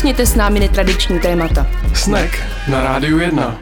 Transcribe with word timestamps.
Nakousněte 0.00 0.26
s 0.26 0.34
námi 0.34 0.60
netradiční 0.60 1.20
témata. 1.20 1.66
Snack 1.94 2.38
na 2.68 2.82
Rádiu 2.82 3.18
1. 3.18 3.60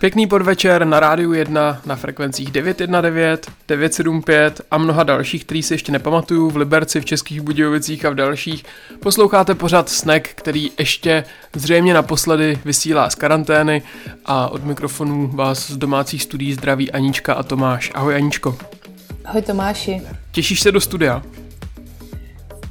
Pěkný 0.00 0.26
podvečer 0.26 0.84
na 0.84 1.00
Rádiu 1.00 1.32
1 1.32 1.80
na 1.86 1.96
frekvencích 1.96 2.50
919, 2.50 3.42
975 3.68 4.60
a 4.70 4.78
mnoha 4.78 5.02
dalších, 5.02 5.44
který 5.44 5.62
si 5.62 5.74
ještě 5.74 5.92
nepamatuju, 5.92 6.50
v 6.50 6.56
Liberci, 6.56 7.00
v 7.00 7.04
Českých 7.04 7.40
Budějovicích 7.40 8.04
a 8.04 8.10
v 8.10 8.14
dalších. 8.14 8.64
Posloucháte 9.00 9.54
pořád 9.54 9.88
Snack, 9.88 10.28
který 10.28 10.70
ještě 10.78 11.24
zřejmě 11.54 11.94
naposledy 11.94 12.58
vysílá 12.64 13.10
z 13.10 13.14
karantény 13.14 13.82
a 14.24 14.48
od 14.48 14.64
mikrofonu 14.64 15.30
vás 15.34 15.70
z 15.70 15.76
domácích 15.76 16.22
studií 16.22 16.52
zdraví 16.52 16.92
Anička 16.92 17.34
a 17.34 17.42
Tomáš. 17.42 17.90
Ahoj 17.94 18.14
Aničko. 18.14 18.58
Ahoj 19.24 19.42
Tomáši. 19.42 20.02
Těšíš 20.32 20.60
se 20.60 20.72
do 20.72 20.80
studia? 20.80 21.22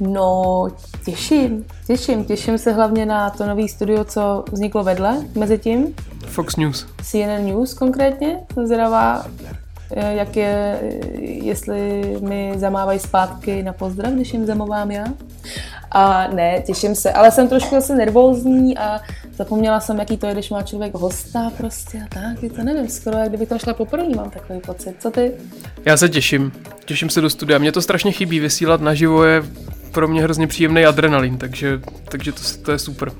No, 0.00 0.66
těším, 1.04 1.64
těším. 1.86 2.24
Těším 2.24 2.58
se 2.58 2.72
hlavně 2.72 3.06
na 3.06 3.30
to 3.30 3.46
nový 3.46 3.68
studio, 3.68 4.04
co 4.04 4.44
vzniklo 4.52 4.84
vedle 4.84 5.16
mezi 5.34 5.58
tím. 5.58 5.94
Fox 6.26 6.56
News. 6.56 6.86
CNN 7.02 7.46
News 7.46 7.74
konkrétně. 7.74 8.38
Jsem 8.52 8.66
zvědavá, 8.66 9.26
eh, 9.90 10.14
jak 10.14 10.36
je, 10.36 10.80
jestli 11.20 12.02
mi 12.20 12.52
zamávají 12.56 12.98
zpátky 12.98 13.62
na 13.62 13.72
pozdrav, 13.72 14.12
když 14.12 14.32
jim 14.32 14.46
zamovám 14.46 14.90
já. 14.90 15.04
A 15.90 16.28
ne, 16.28 16.62
těším 16.66 16.94
se, 16.94 17.12
ale 17.12 17.30
jsem 17.30 17.48
trošku 17.48 17.74
zase 17.74 17.96
nervózní 17.96 18.78
a 18.78 19.00
zapomněla 19.36 19.80
jsem, 19.80 19.98
jaký 19.98 20.16
to 20.16 20.26
je, 20.26 20.32
když 20.32 20.50
má 20.50 20.62
člověk 20.62 20.94
hosta 20.94 21.52
prostě 21.56 21.98
a 21.98 22.14
tak, 22.14 22.42
je 22.42 22.50
to 22.50 22.64
nevím, 22.64 22.88
skoro 22.88 23.18
jak 23.18 23.28
kdyby 23.28 23.46
tam 23.46 23.58
šla 23.58 23.74
poprvé, 23.74 24.08
mám 24.16 24.30
takový 24.30 24.60
pocit. 24.60 24.96
Co 24.98 25.10
ty? 25.10 25.32
Já 25.84 25.96
se 25.96 26.08
těším, 26.08 26.52
těším 26.84 27.10
se 27.10 27.20
do 27.20 27.30
studia. 27.30 27.58
Mně 27.58 27.72
to 27.72 27.82
strašně 27.82 28.12
chybí, 28.12 28.40
vysílat 28.40 28.80
naživo 28.80 29.24
je 29.24 29.42
pro 29.92 30.08
mě 30.08 30.22
hrozně 30.22 30.46
příjemný 30.46 30.84
adrenalin, 30.84 31.38
takže, 31.38 31.80
takže 32.04 32.32
to, 32.32 32.40
to 32.62 32.72
je 32.72 32.78
super. 32.78 33.12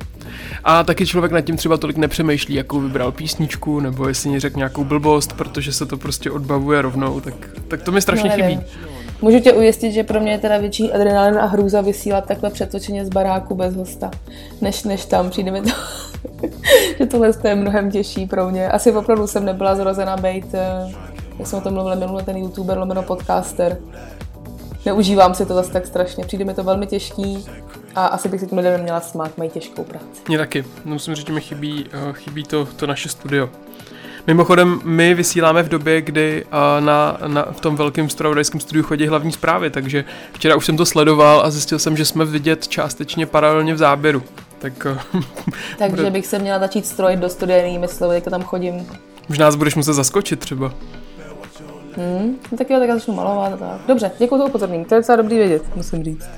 A 0.64 0.84
taky 0.84 1.06
člověk 1.06 1.32
nad 1.32 1.40
tím 1.40 1.56
třeba 1.56 1.76
tolik 1.76 1.96
nepřemýšlí, 1.96 2.54
jakou 2.54 2.80
vybral 2.80 3.12
písničku, 3.12 3.80
nebo 3.80 4.08
jestli 4.08 4.30
mi 4.30 4.40
řekl 4.40 4.56
nějakou 4.56 4.84
blbost, 4.84 5.32
protože 5.32 5.72
se 5.72 5.86
to 5.86 5.96
prostě 5.96 6.30
odbavuje 6.30 6.82
rovnou, 6.82 7.20
tak, 7.20 7.34
tak 7.68 7.82
to 7.82 7.92
mi 7.92 8.00
strašně 8.00 8.30
no, 8.30 8.36
chybí. 8.36 8.60
Můžu 9.22 9.40
tě 9.40 9.52
ujistit, 9.52 9.92
že 9.92 10.04
pro 10.04 10.20
mě 10.20 10.32
je 10.32 10.38
teda 10.38 10.58
větší 10.58 10.92
adrenalin 10.92 11.38
a 11.38 11.46
hrůza 11.46 11.80
vysílat 11.80 12.26
takhle 12.26 12.50
přetočeně 12.50 13.06
z 13.06 13.08
baráku 13.08 13.54
bez 13.54 13.76
hosta, 13.76 14.10
než, 14.60 14.84
než 14.84 15.04
tam. 15.04 15.30
Přijde 15.30 15.50
mi 15.50 15.62
to, 15.62 15.70
že 16.98 17.06
tohle 17.06 17.32
je 17.44 17.54
mnohem 17.54 17.90
těžší 17.90 18.26
pro 18.26 18.50
mě. 18.50 18.68
Asi 18.68 18.92
opravdu 18.92 19.26
jsem 19.26 19.44
nebyla 19.44 19.76
zrozena 19.76 20.16
být, 20.16 20.54
eh, 20.54 20.94
jak 21.38 21.48
jsme 21.48 21.58
o 21.58 21.60
tom 21.60 21.74
mluvili 21.74 21.96
minule, 21.96 22.22
ten 22.22 22.36
youtuber 22.36 22.78
lomeno 22.78 23.02
podcaster. 23.02 23.78
Neužívám 24.88 25.34
si 25.34 25.46
to 25.46 25.54
zase 25.54 25.72
tak 25.72 25.86
strašně, 25.86 26.24
přijde 26.24 26.44
mi 26.44 26.54
to 26.54 26.64
velmi 26.64 26.86
těžký 26.86 27.46
a 27.94 28.06
asi 28.06 28.28
bych 28.28 28.40
si 28.40 28.46
tím 28.46 28.58
lidem 28.58 28.72
neměla 28.72 29.00
smát, 29.00 29.38
mají 29.38 29.50
těžkou 29.50 29.84
práci. 29.84 30.06
Mně 30.28 30.38
taky, 30.38 30.64
no, 30.84 30.92
musím 30.92 31.14
říct, 31.14 31.26
že 31.26 31.32
mi 31.32 31.40
chybí, 31.40 31.86
uh, 32.08 32.12
chybí 32.12 32.44
to, 32.44 32.68
to 32.76 32.86
naše 32.86 33.08
studio. 33.08 33.50
Mimochodem, 34.26 34.80
my 34.84 35.14
vysíláme 35.14 35.62
v 35.62 35.68
době, 35.68 36.02
kdy 36.02 36.44
uh, 36.44 36.84
na, 36.84 37.18
na, 37.26 37.46
v 37.52 37.60
tom 37.60 37.76
velkém 37.76 38.10
spravodajském 38.10 38.60
studiu 38.60 38.84
chodí 38.84 39.06
hlavní 39.06 39.32
zprávy, 39.32 39.70
takže 39.70 40.04
včera 40.32 40.56
už 40.56 40.66
jsem 40.66 40.76
to 40.76 40.86
sledoval 40.86 41.40
a 41.40 41.50
zjistil 41.50 41.78
jsem, 41.78 41.96
že 41.96 42.04
jsme 42.04 42.24
vidět 42.24 42.68
částečně 42.68 43.26
paralelně 43.26 43.74
v 43.74 43.78
záběru. 43.78 44.22
Tak, 44.58 44.86
uh, 45.14 45.22
Takže 45.78 45.96
bude... 45.96 46.10
bych 46.10 46.26
se 46.26 46.38
měla 46.38 46.58
začít 46.58 46.86
strojit 46.86 47.20
do 47.20 47.28
studia 47.28 47.58
jinými 47.58 47.88
slovy, 47.88 48.14
jak 48.14 48.24
tam 48.24 48.42
chodím. 48.42 48.86
Možná 49.28 49.44
nás 49.46 49.56
budeš 49.56 49.74
muset 49.74 49.92
zaskočit 49.92 50.40
třeba. 50.40 50.74
Hmm, 51.98 52.36
no 52.52 52.58
tak 52.58 52.70
jo, 52.70 52.78
tak 52.78 52.88
já 52.88 52.94
začnu 52.94 53.14
malovat. 53.14 53.58
Tak. 53.58 53.80
Dobře, 53.88 54.10
děkuji 54.18 54.38
za 54.38 54.44
upozornění, 54.44 54.84
to 54.84 54.94
je 54.94 55.00
docela 55.00 55.16
dobrý 55.16 55.36
vědět, 55.36 55.62
musím 55.76 56.04
říct. 56.04 56.28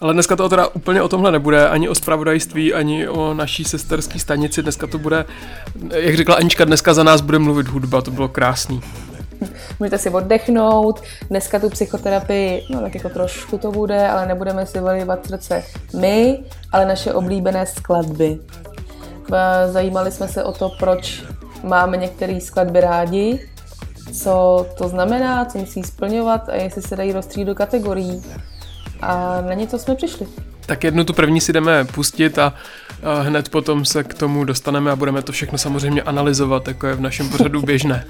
Ale 0.00 0.12
dneska 0.12 0.36
to 0.36 0.48
teda 0.48 0.66
úplně 0.66 1.02
o 1.02 1.08
tomhle 1.08 1.32
nebude, 1.32 1.68
ani 1.68 1.88
o 1.88 1.94
spravodajství, 1.94 2.74
ani 2.74 3.08
o 3.08 3.34
naší 3.34 3.64
sesterské 3.64 4.18
stanici. 4.18 4.62
Dneska 4.62 4.86
to 4.86 4.98
bude, 4.98 5.24
jak 5.90 6.16
řekla 6.16 6.34
Anička, 6.34 6.64
dneska 6.64 6.94
za 6.94 7.02
nás 7.02 7.20
bude 7.20 7.38
mluvit 7.38 7.68
hudba, 7.68 8.02
to 8.02 8.10
bylo 8.10 8.28
krásný. 8.28 8.80
Můžete 9.80 9.98
si 9.98 10.10
oddechnout, 10.10 11.02
dneska 11.30 11.58
tu 11.58 11.70
psychoterapii, 11.70 12.62
no 12.70 12.80
tak 12.80 12.94
jako 12.94 13.08
trošku 13.08 13.58
to 13.58 13.72
bude, 13.72 14.08
ale 14.08 14.26
nebudeme 14.26 14.66
si 14.66 14.80
vylivat 14.80 15.26
srdce 15.26 15.64
my, 16.00 16.44
ale 16.72 16.86
naše 16.86 17.12
oblíbené 17.12 17.66
skladby. 17.66 18.38
Zajímali 19.66 20.12
jsme 20.12 20.28
se 20.28 20.44
o 20.44 20.52
to, 20.52 20.70
proč 20.78 21.22
máme 21.62 21.96
některé 21.96 22.40
skladby 22.40 22.80
rádi, 22.80 23.48
co 24.12 24.66
to 24.78 24.88
znamená, 24.88 25.44
co 25.44 25.58
musí 25.58 25.82
splňovat 25.82 26.48
a 26.48 26.54
jestli 26.54 26.82
se 26.82 26.96
dají 26.96 27.12
rozstřídit 27.12 27.46
do 27.46 27.54
kategorií 27.54 28.22
a 29.00 29.40
na 29.40 29.54
něco 29.54 29.78
jsme 29.78 29.94
přišli. 29.94 30.26
Tak 30.66 30.84
jednu 30.84 31.04
tu 31.04 31.12
první 31.12 31.40
si 31.40 31.52
jdeme 31.52 31.84
pustit 31.84 32.38
a, 32.38 32.54
hned 33.22 33.48
potom 33.48 33.84
se 33.84 34.04
k 34.04 34.14
tomu 34.14 34.44
dostaneme 34.44 34.90
a 34.90 34.96
budeme 34.96 35.22
to 35.22 35.32
všechno 35.32 35.58
samozřejmě 35.58 36.02
analyzovat, 36.02 36.68
jako 36.68 36.86
je 36.86 36.94
v 36.94 37.00
našem 37.00 37.28
pořadu 37.28 37.62
běžné. 37.66 38.04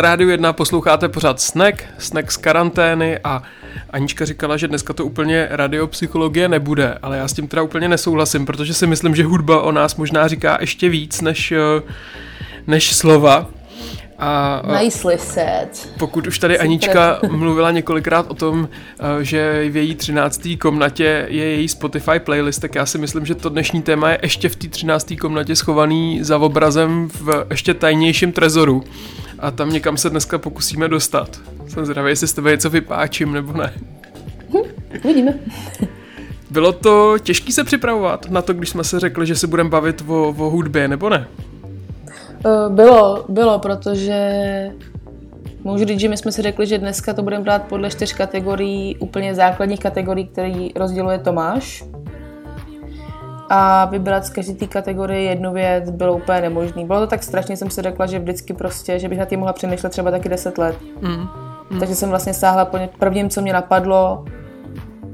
Na 0.00 0.02
rádiu 0.02 0.30
1 0.30 0.52
posloucháte 0.52 1.08
pořád 1.08 1.40
Snack, 1.40 1.84
Snack 1.98 2.32
z 2.32 2.36
karantény 2.36 3.18
a 3.24 3.42
Anička 3.90 4.24
říkala, 4.24 4.56
že 4.56 4.68
dneska 4.68 4.92
to 4.92 5.04
úplně 5.04 5.48
radiopsychologie 5.50 6.48
nebude, 6.48 6.98
ale 7.02 7.18
já 7.18 7.28
s 7.28 7.32
tím 7.32 7.48
teda 7.48 7.62
úplně 7.62 7.88
nesouhlasím, 7.88 8.46
protože 8.46 8.74
si 8.74 8.86
myslím, 8.86 9.14
že 9.14 9.24
hudba 9.24 9.62
o 9.62 9.72
nás 9.72 9.96
možná 9.96 10.28
říká 10.28 10.58
ještě 10.60 10.88
víc 10.88 11.20
než, 11.20 11.52
eh, 11.52 11.82
než 12.66 12.94
slova. 12.94 13.46
A 14.18 14.62
eh, 14.64 14.84
Nicely 14.84 15.18
said. 15.18 15.88
pokud 15.98 16.26
už 16.26 16.38
tady. 16.38 16.58
Anička 16.58 17.20
mluvila 17.30 17.70
několikrát 17.70 18.26
o 18.30 18.34
tom, 18.34 18.68
eh, 19.00 19.24
že 19.24 19.64
v 19.70 19.76
její 19.76 19.94
13. 19.94 20.56
komnatě 20.56 21.26
je 21.28 21.44
její 21.44 21.68
Spotify 21.68 22.18
playlist, 22.18 22.60
tak 22.60 22.74
já 22.74 22.86
si 22.86 22.98
myslím, 22.98 23.26
že 23.26 23.34
to 23.34 23.48
dnešní 23.48 23.82
téma 23.82 24.10
je 24.10 24.18
ještě 24.22 24.48
v 24.48 24.56
té 24.56 24.68
13. 24.68 25.16
komnatě 25.16 25.56
schovaný 25.56 26.18
za 26.22 26.38
obrazem 26.38 27.08
v 27.08 27.46
ještě 27.50 27.74
tajnějším 27.74 28.32
trezoru. 28.32 28.84
A 29.40 29.50
tam 29.50 29.70
někam 29.70 29.96
se 29.96 30.10
dneska 30.10 30.38
pokusíme 30.38 30.88
dostat. 30.88 31.40
Jsem 31.68 31.84
zvědavý, 31.84 32.10
jestli 32.10 32.28
s 32.28 32.32
tebe 32.32 32.50
něco 32.50 32.70
vypáčím 32.70 33.32
nebo 33.32 33.52
ne. 33.52 33.72
Uvidíme. 35.04 35.34
Bylo 36.50 36.72
to 36.72 37.18
těžké 37.18 37.52
se 37.52 37.64
připravovat 37.64 38.30
na 38.30 38.42
to, 38.42 38.52
když 38.52 38.68
jsme 38.68 38.84
se 38.84 39.00
řekli, 39.00 39.26
že 39.26 39.36
se 39.36 39.46
budeme 39.46 39.70
bavit 39.70 40.04
o, 40.08 40.28
o 40.28 40.50
hudbě, 40.50 40.88
nebo 40.88 41.08
ne? 41.08 41.28
Eh, 42.46 42.68
Bylo, 42.68 43.24
bylo, 43.28 43.58
protože 43.58 44.20
můžu 45.64 45.84
říct, 45.84 46.00
že 46.00 46.08
my 46.08 46.16
jsme 46.16 46.32
si 46.32 46.42
řekli, 46.42 46.66
že 46.66 46.78
dneska 46.78 47.14
to 47.14 47.22
budeme 47.22 47.44
brát 47.44 47.62
podle 47.62 47.90
čtyř 47.90 48.12
kategorií, 48.12 48.96
úplně 48.96 49.34
základních 49.34 49.80
kategorií, 49.80 50.26
který 50.26 50.70
rozděluje 50.76 51.18
Tomáš. 51.18 51.84
A 53.52 53.84
vybrat 53.84 54.26
z 54.26 54.30
každé 54.30 54.54
té 54.54 54.66
kategorie 54.66 55.22
jednu 55.22 55.52
věc 55.52 55.90
bylo 55.90 56.14
úplně 56.14 56.40
nemožné. 56.40 56.84
Bylo 56.84 57.00
to 57.00 57.06
tak 57.06 57.22
strašně, 57.22 57.56
jsem 57.56 57.70
si 57.70 57.82
řekla, 57.82 58.06
že 58.06 58.18
vždycky 58.18 58.54
prostě, 58.54 58.98
že 58.98 59.08
bych 59.08 59.18
na 59.18 59.24
tím 59.24 59.38
mohla 59.38 59.52
přemýšlet 59.52 59.90
třeba 59.90 60.10
taky 60.10 60.28
10 60.28 60.58
let. 60.58 60.76
Mm. 61.00 61.26
Takže 61.80 61.94
jsem 61.94 62.08
vlastně 62.08 62.34
sáhla 62.34 62.64
po 62.64 62.78
prvním, 62.98 63.30
co 63.30 63.42
mě 63.42 63.52
napadlo, 63.52 64.24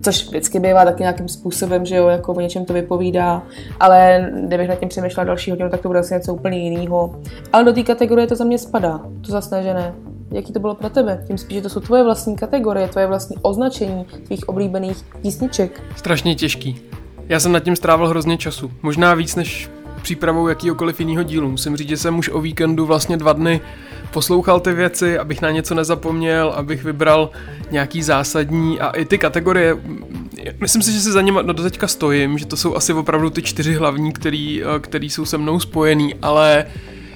což 0.02 0.26
vždycky 0.26 0.61
bývá 0.61 0.85
taky 0.85 1.02
nějakým 1.02 1.28
způsobem, 1.28 1.87
že 1.87 1.97
jo, 1.97 2.09
jako 2.09 2.33
o 2.35 2.40
něčem 2.40 2.64
to 2.64 2.73
vypovídá, 2.73 3.43
ale 3.81 4.31
kdybych 4.47 4.69
nad 4.69 4.75
tím 4.75 4.88
přemýšlela 4.88 5.25
další 5.25 5.50
hodinu, 5.50 5.71
tak 5.71 5.81
to 5.81 5.88
bude 5.88 6.00
asi 6.00 6.14
něco 6.14 6.35
úplně 6.35 6.59
jiného. 6.59 7.21
Ale 7.52 7.64
do 7.64 7.73
té 7.73 7.83
kategorie 7.83 8.26
to 8.26 8.37
za 8.37 8.45
mě 8.45 8.59
spadá, 8.59 9.00
to 9.26 9.33
zase 9.33 9.57
ne, 9.57 9.62
že 9.62 9.75
ne. 9.75 9.95
Jaký 10.31 10.52
to 10.52 10.61
bylo 10.61 10.75
pro 10.75 10.90
tebe? 10.90 11.25
Tím 11.26 11.38
spíš, 11.38 11.57
že 11.57 11.62
to 11.62 11.69
jsou 11.69 11.81
tvoje 11.81 12.05
vlastní 12.05 12.37
kategorie, 12.37 12.88
tvoje 12.88 13.07
vlastní 13.07 13.37
označení 13.43 14.07
tvých 14.26 14.49
oblíbených 14.49 14.97
písniček. 15.23 15.83
Strašně 15.97 16.35
těžký. 16.35 16.96
Já 17.28 17.40
jsem 17.40 17.52
nad 17.52 17.61
tím 17.61 17.76
strávil 17.76 18.09
hrozně 18.09 18.38
času. 18.38 18.71
Možná 18.83 19.14
víc 19.14 19.37
než 19.37 19.71
přípravou 20.02 20.49
jakýhokoliv 20.49 21.00
jiného 21.00 21.23
dílu. 21.23 21.50
Musím 21.50 21.76
říct, 21.76 21.88
že 21.88 21.97
jsem 21.97 22.18
už 22.18 22.28
o 22.28 22.40
víkendu 22.40 22.87
vlastně 22.87 23.16
dva 23.16 23.33
dny 23.33 23.61
poslouchal 24.11 24.61
ty 24.61 24.73
věci, 24.73 25.18
abych 25.18 25.42
na 25.42 25.50
něco 25.50 25.75
nezapomněl, 25.75 26.52
abych 26.56 26.85
vybral 26.85 27.30
nějaký 27.71 28.02
zásadní 28.02 28.80
a 28.80 28.90
i 28.90 29.04
ty 29.04 29.18
kategorie. 29.18 29.76
Myslím 30.61 30.83
si, 30.83 30.92
že 30.92 31.00
si 31.00 31.12
za 31.12 31.23
něma 31.23 31.42
do 31.42 31.62
teďka 31.62 31.88
stojím, 31.88 32.38
že 32.38 32.47
to 32.47 32.56
jsou 32.56 32.76
asi 32.76 32.92
opravdu 32.92 33.30
ty 33.30 33.42
čtyři 33.42 33.75
hlavní, 33.75 34.12
který, 34.12 34.62
eh, 34.62 34.80
který 34.80 35.11
jsou 35.11 35.25
se 35.25 35.38
mnou 35.38 35.61
spojený, 35.61 36.14
ale 36.23 36.66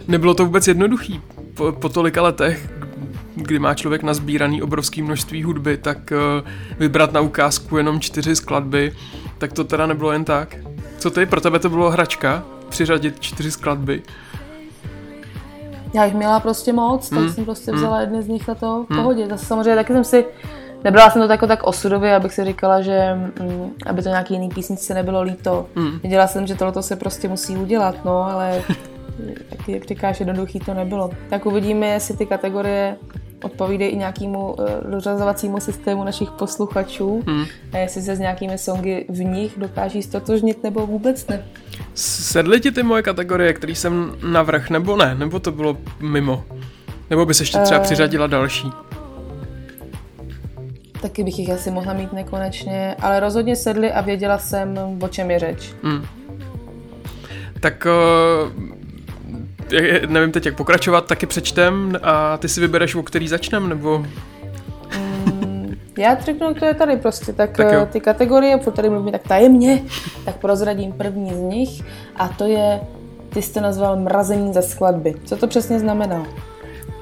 nebylo 0.09 0.35
to 0.35 0.45
vůbec 0.45 0.69
jednoduchý. 0.69 1.21
Po, 1.55 1.73
po 1.73 1.89
tolika 1.89 2.23
letech, 2.23 2.69
kdy 3.41 3.59
má 3.59 3.75
člověk 3.75 4.03
nazbíraný 4.03 4.63
obrovský 4.63 5.03
množství 5.03 5.43
hudby, 5.43 5.77
tak 5.77 6.13
eh, 6.13 6.17
vybrat 6.79 7.13
na 7.13 7.21
ukázku 7.21 7.77
jenom 7.77 8.01
čtyři 8.01 8.37
skladby, 8.37 8.93
tak 9.39 9.53
to 9.53 9.65
teda 9.65 9.87
nebylo 9.87 10.13
jen 10.13 10.25
tak. 10.25 10.57
Co 10.99 11.11
ty, 11.11 11.27
pro 11.27 11.41
tebe 11.41 11.59
to 11.59 11.69
bylo 11.69 11.91
hračka? 11.91 12.43
Přiřadit 12.69 13.21
čtyři 13.21 13.51
skladby? 13.51 14.03
Já 15.95 16.05
jich 16.05 16.15
měla 16.15 16.41
prostě 16.41 16.73
moc, 16.73 17.09
tak 17.09 17.19
Hmm. 17.19 17.29
jsem 17.33 17.45
prostě 17.45 17.73
vzala 17.73 18.01
jedny 18.01 18.23
z 18.23 18.29
nich 18.29 18.49
a 18.49 18.55
to 18.55 18.85
v 18.91 18.97
pohodě. 18.97 19.27
Zase 19.31 19.47
samozřejmě 19.47 19.75
taky 19.75 19.93
jsem 19.93 20.05
si, 20.05 20.25
nebrala 20.85 21.11
jsem 21.11 21.23
to 21.23 21.33
jako 21.33 21.47
tak 21.47 21.63
osudově, 21.63 22.15
abych 22.17 22.33
si 22.35 22.45
říkala, 22.45 22.81
že 22.81 23.15
mm, 23.15 23.71
aby 23.87 24.03
to 24.03 24.09
nějaký 24.09 24.35
jiný 24.35 24.49
písničce 24.49 24.95
nebylo 24.95 25.23
líto. 25.23 25.67
Hmm. 25.77 25.99
Věděla 25.99 26.27
jsem, 26.27 26.47
že 26.47 26.55
tohle 26.55 26.83
se 26.83 26.97
prostě 26.97 27.29
musí 27.29 27.57
udělat, 27.57 28.05
no, 28.05 28.23
ale 28.23 28.63
taky, 29.51 29.73
jak 29.73 29.85
říkáš, 29.85 30.21
jednoduchý 30.21 30.59
to 30.61 30.75
nebylo. 30.75 31.11
Tak 31.31 31.47
uvidíme, 31.47 31.87
jestli 31.87 32.17
ty 32.17 32.27
kategorie 32.27 32.97
odpovídají 33.45 33.91
i 33.91 33.97
nějakému 33.97 34.53
uh, 34.53 34.67
dořazovacímu 34.91 35.61
systému 35.61 36.05
našich 36.05 36.31
posluchačů 36.31 37.23
Hmm. 37.27 37.45
a 37.73 37.79
jestli 37.79 38.03
se 38.03 38.17
s 38.17 38.19
nějakými 38.19 38.59
songy 38.59 39.05
v 39.09 39.25
nich 39.25 39.53
dokáží 39.59 40.03
stotožnit 40.03 40.63
nebo 40.63 40.87
vůbec 40.87 41.27
ne. 41.27 41.45
Sedly 41.95 42.61
ti 42.61 42.71
ty 42.71 42.83
moje 42.83 43.03
kategorie, 43.03 43.53
který 43.53 43.75
jsem 43.75 44.13
navrh, 44.33 44.71
nebo 44.71 44.97
ne? 44.97 45.15
Nebo 45.15 45.41
to 45.41 45.53
bylo 45.53 45.77
mimo? 46.01 46.45
Nebo 47.11 47.27
bys 47.27 47.41
ještě 47.41 47.59
třeba 47.59 47.81
Eh. 47.81 47.83
přiřadila 47.83 48.27
další? 48.27 48.69
Taky 51.03 51.25
bych 51.25 51.39
jich 51.39 51.51
asi 51.51 51.71
mohla 51.71 51.93
mít 51.93 52.13
nekonečně, 52.13 52.97
ale 52.99 53.21
rozhodně 53.21 53.57
sedli 53.57 53.93
a 53.93 54.01
věděla 54.01 54.39
jsem, 54.39 54.79
o 55.03 55.09
čem 55.09 55.31
je 55.31 55.39
řeč. 55.39 55.73
Hmm. 55.83 56.05
Tak 57.61 57.87
uh, 57.87 58.53
nevím 60.07 60.33
teď, 60.33 60.47
jak 60.47 60.57
pokračovat, 60.57 61.07
taky 61.07 61.27
přečtem 61.27 61.99
a 62.03 62.37
ty 62.37 62.49
si 62.49 62.61
vybereš, 62.61 62.95
o 62.95 63.03
který 63.03 63.29
začnem, 63.29 63.69
nebo... 63.69 64.07
Já 65.99 66.21
řeknu, 66.21 66.55
to 66.55 66.65
je 66.65 66.75
tady 66.75 66.97
prostě, 66.97 67.33
tak, 67.33 67.57
Tak 67.57 67.73
jo. 67.73 67.81
tak 67.81 67.91
ty 67.91 68.01
kategorie, 68.01 68.59
furt 68.59 68.73
tady 68.73 68.91
mluvím 68.91 69.13
tak 69.13 69.23
tajemně, 69.29 69.83
tak 70.25 70.37
prozradím 70.37 70.93
první 70.93 71.35
z 71.35 71.39
nich 71.39 71.83
a 72.17 72.29
to 72.29 72.45
je, 72.45 72.81
ty 73.33 73.43
jsi 73.43 73.55
to 73.55 73.61
nazval 73.61 73.97
mrazení 73.97 74.53
ze 74.53 74.63
skladby. 74.63 75.15
Co 75.25 75.37
to 75.37 75.47
přesně 75.47 75.81
znamená? 75.81 76.27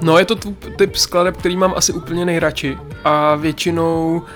No 0.02 0.18
je 0.18 0.24
to 0.24 0.34
typ 0.76 0.96
skladeb, 0.96 1.36
který 1.36 1.56
mám 1.56 1.74
asi 1.76 1.92
úplně 1.92 2.24
nejradši 2.24 2.78
a 3.04 3.34
většinou 3.34 4.16
uh, 4.16 4.28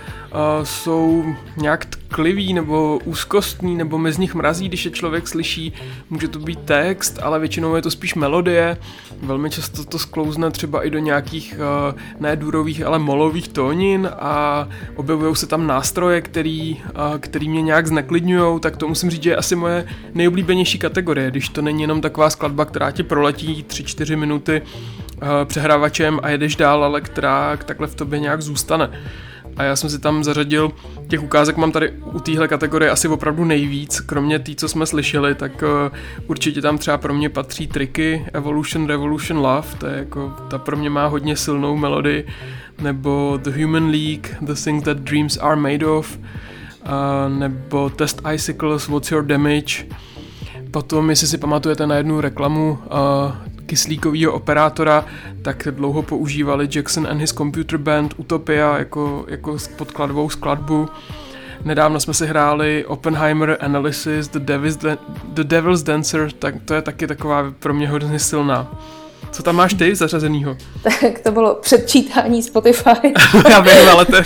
jsou 0.63 1.25
nějak 1.57 1.85
tklivý 2.13 2.55
nebo 2.55 2.99
úzkostný, 3.05 3.77
nebo 3.77 3.99
mi 3.99 4.13
z 4.13 4.19
nich 4.19 4.35
mrazí, 4.35 4.69
když 4.69 4.85
je 4.85 4.91
člověk 4.91 5.29
slyší, 5.29 5.73
může 6.11 6.29
to 6.29 6.39
být 6.39 6.59
text, 6.59 7.19
ale 7.23 7.39
většinou 7.41 7.75
je 7.75 7.83
to 7.83 7.91
spíš 7.91 8.15
melodie. 8.15 8.77
Velmi 9.23 9.51
často 9.51 9.85
to 9.85 9.99
sklouzne 9.99 10.51
třeba 10.51 10.87
i 10.87 10.91
do 10.91 10.99
nějakých 10.99 11.55
uh, 11.93 11.99
ne 12.21 12.37
durových, 12.37 12.87
ale 12.87 12.99
molových 12.99 13.49
tónin 13.49 14.09
a 14.13 14.69
objevují 14.97 15.37
se 15.37 15.47
tam 15.47 15.67
nástroje, 15.67 16.21
který, 16.21 16.77
uh, 16.85 17.19
který 17.19 17.49
mě 17.49 17.63
nějak 17.63 17.87
zneklidňují, 17.87 18.61
tak 18.61 18.77
to 18.77 18.89
musím 18.89 19.11
říct, 19.11 19.23
že 19.23 19.31
je 19.31 19.37
asi 19.37 19.57
moje 19.57 19.87
nejoblíbenější 20.15 20.79
kategorie, 20.79 21.31
když 21.31 21.49
to 21.49 21.63
není 21.63 21.83
jenom 21.83 22.01
taková 22.01 22.31
skladba, 22.31 22.65
která 22.65 22.91
ti 22.91 23.03
proletí 23.03 23.65
3-4 23.69 24.17
minuty 24.17 24.63
uh, 24.63 25.29
přehrávačem 25.45 26.21
a 26.23 26.29
jedeš 26.29 26.57
dál, 26.57 26.85
ale 26.85 27.01
která 27.01 27.57
takhle 27.57 27.87
v 27.87 27.95
tobě 27.95 28.21
nějak 28.21 28.43
zůstane. 28.43 28.91
A 29.57 29.63
já 29.63 29.77
jsem 29.77 29.91
si 29.91 29.99
tam 29.99 30.25
zařadil, 30.25 30.73
těch 31.09 31.23
ukázek 31.23 31.57
mám 31.57 31.73
tady 31.73 31.91
u 31.91 32.21
téhle 32.21 32.49
kategorie 32.49 32.91
asi 32.91 33.09
opravdu 33.09 33.45
nejvíc, 33.45 34.01
kromě 34.01 34.39
té, 34.39 34.55
co 34.55 34.69
jsme 34.69 34.87
slyšeli, 34.87 35.35
tak 35.35 35.63
uh, 35.63 35.97
určitě 36.27 36.63
tam 36.63 36.79
třeba 36.79 36.99
pro 36.99 37.15
mě 37.15 37.29
patří 37.29 37.67
triky 37.67 38.25
Evolution, 38.33 38.87
Revolution, 38.87 39.39
Love, 39.39 39.69
to 39.79 39.87
je 39.87 39.97
jako, 39.97 40.35
ta 40.51 40.59
pro 40.59 40.77
mě 40.77 40.91
má 40.91 41.07
hodně 41.07 41.37
silnou 41.37 41.77
melodii, 41.77 42.27
nebo 42.81 43.39
The 43.43 43.63
Human 43.63 43.91
League, 43.91 44.37
The 44.41 44.55
Things 44.65 44.85
That 44.85 44.97
Dreams 44.97 45.37
Are 45.37 45.57
Made 45.57 45.87
Of, 45.87 46.19
nebo 47.29 47.91
Test 47.91 48.23
Icicles, 48.35 48.89
What's 48.89 49.11
Your 49.11 49.25
Damage, 49.25 49.85
Potom, 50.73 51.11
jestli 51.11 51.27
si 51.27 51.39
pamatujete 51.39 51.87
na 51.87 51.97
jednu 51.97 52.21
reklamu 52.21 52.79
uh, 52.85 53.52
kyslíkového 53.73 54.33
operátora, 54.33 55.05
tak 55.43 55.69
dlouho 55.71 56.03
používali 56.03 56.69
Jackson 56.75 57.07
and 57.07 57.19
his 57.19 57.33
Computer 57.33 57.79
Band 57.79 58.15
Utopia 58.17 58.79
jako, 58.79 59.25
jako 59.29 59.57
podkladovou 59.77 60.31
skladbu. 60.31 60.89
Nedávno 61.65 62.01
jsme 62.01 62.15
si 62.15 62.27
hráli 62.27 62.85
Oppenheimer 62.85 63.57
Analysis, 63.61 64.29
The 64.29 64.39
Devil's, 64.39 64.77
The 65.25 65.45
Devil's 65.45 65.83
Dancer, 65.83 66.31
tak 66.33 66.55
to 66.65 66.75
je 66.75 66.83
taky 66.83 67.07
taková 67.07 67.53
pro 67.59 67.75
mě 67.75 67.89
hodně 67.89 68.19
silná. 68.19 68.69
Co 69.31 69.43
tam 69.43 69.57
máš 69.57 69.75
ty 69.75 69.95
zařazenýho? 69.95 70.57
Tak 70.83 71.19
to 71.19 71.33
bylo 71.33 71.55
předčítání 71.55 72.43
Spotify. 72.43 73.13
já 73.51 73.61
vím, 73.61 73.89
ale 73.93 74.05
to 74.05 74.17
je, 74.17 74.25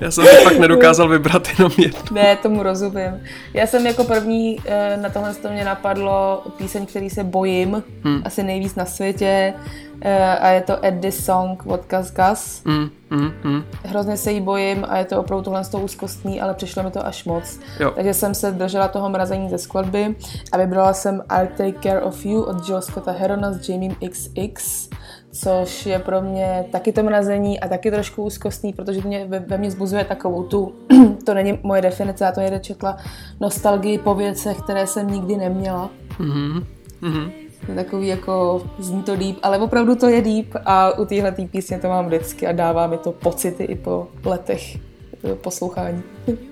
já 0.00 0.10
jsem 0.10 0.24
to 0.24 0.42
fakt 0.44 0.58
nedokázal 0.58 1.08
vybrat 1.08 1.48
jenom 1.58 1.72
jednu. 1.78 2.00
ne, 2.12 2.36
tomu 2.36 2.62
rozumím. 2.62 3.22
Já 3.54 3.66
jsem 3.66 3.86
jako 3.86 4.04
první 4.04 4.58
eh, 4.64 4.96
na 4.96 5.08
tohle 5.08 5.34
to 5.34 5.48
mě 5.48 5.64
napadlo 5.64 6.42
píseň, 6.56 6.86
který 6.86 7.10
se 7.10 7.24
bojím, 7.24 7.82
hmm. 8.04 8.22
asi 8.24 8.42
nejvíc 8.42 8.74
na 8.74 8.84
světě. 8.84 9.54
Eh, 10.00 10.38
A 10.38 10.48
je 10.48 10.60
to 10.60 10.84
At 10.84 10.94
This 11.00 11.24
Song 11.24 11.66
od 11.66 11.80
Gus 11.90 12.12
Gus. 12.12 12.62
Mm, 12.64 12.90
mm, 13.10 13.32
mm. 13.44 13.62
Hrozně 13.84 14.16
se 14.16 14.32
jí 14.32 14.40
bojím 14.40 14.86
a 14.88 14.98
je 14.98 15.04
to 15.04 15.20
opravdu 15.20 15.44
tohle 15.44 15.64
z 15.64 15.68
toho 15.68 15.84
úzkostný, 15.84 16.40
ale 16.40 16.54
přišlo 16.54 16.82
mi 16.82 16.90
to 16.90 17.06
až 17.06 17.24
moc. 17.24 17.60
Jo. 17.80 17.90
Takže 17.90 18.14
jsem 18.14 18.34
se 18.34 18.50
držela 18.50 18.88
toho 18.88 19.08
mrazení 19.08 19.50
ze 19.50 19.58
skladby 19.58 20.16
a 20.52 20.56
vybrala 20.58 20.92
jsem 20.92 21.22
I'll 21.38 21.48
Take 21.56 21.80
Care 21.82 22.02
of 22.02 22.24
You 22.26 22.42
od 22.42 22.68
Jill 22.68 22.82
Scotta 22.82 23.12
Herona 23.12 23.52
s 23.52 23.68
Jamiem 23.68 23.96
XX, 24.10 24.88
což 25.32 25.86
je 25.86 25.98
pro 25.98 26.22
mě 26.22 26.64
taky 26.72 26.92
to 26.92 27.02
mrazení 27.02 27.60
a 27.60 27.68
taky 27.68 27.90
trošku 27.90 28.22
úzkostný, 28.22 28.72
protože 28.72 29.02
to 29.02 29.08
mě, 29.08 29.26
ve, 29.26 29.38
ve 29.38 29.58
mně 29.58 29.70
zbuzuje 29.70 30.04
takovou 30.04 30.42
tu, 30.42 30.74
to 31.26 31.34
není 31.34 31.58
moje 31.62 31.82
definice, 31.82 32.24
já 32.24 32.32
to 32.32 32.40
někde 32.40 32.60
četla, 32.60 32.96
nostalgii 33.40 33.98
po 33.98 34.14
věcech, 34.14 34.58
které 34.58 34.86
jsem 34.86 35.10
nikdy 35.10 35.36
neměla. 35.36 35.90
Mhm. 36.18 36.66
Mhm. 37.00 37.30
Takový 37.74 38.06
jako, 38.06 38.62
zní 38.78 39.02
to 39.02 39.16
deep, 39.16 39.36
ale 39.42 39.58
opravdu 39.58 39.96
to 39.96 40.08
je 40.08 40.22
deep 40.22 40.46
a 40.64 40.98
u 40.98 41.04
téhle 41.04 41.32
písně 41.32 41.78
to 41.78 41.88
mám 41.88 42.06
vždycky 42.06 42.46
a 42.46 42.52
dává 42.52 42.86
mi 42.86 42.98
to 42.98 43.12
pocity 43.12 43.64
i 43.64 43.74
po 43.74 44.08
letech 44.24 44.76
eh, 44.76 45.34
poslouchání. 45.34 46.02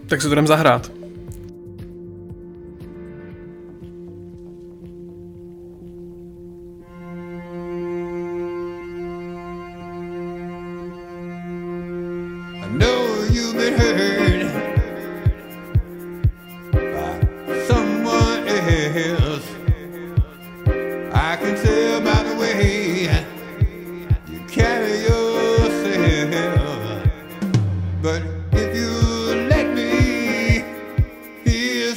Tak 0.09 0.23
se 0.23 0.29
to 0.29 0.35
jdem 0.35 0.47
zahrát. 0.47 0.98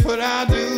What 0.04 0.20
I'll 0.20 0.46
do. 0.46 0.71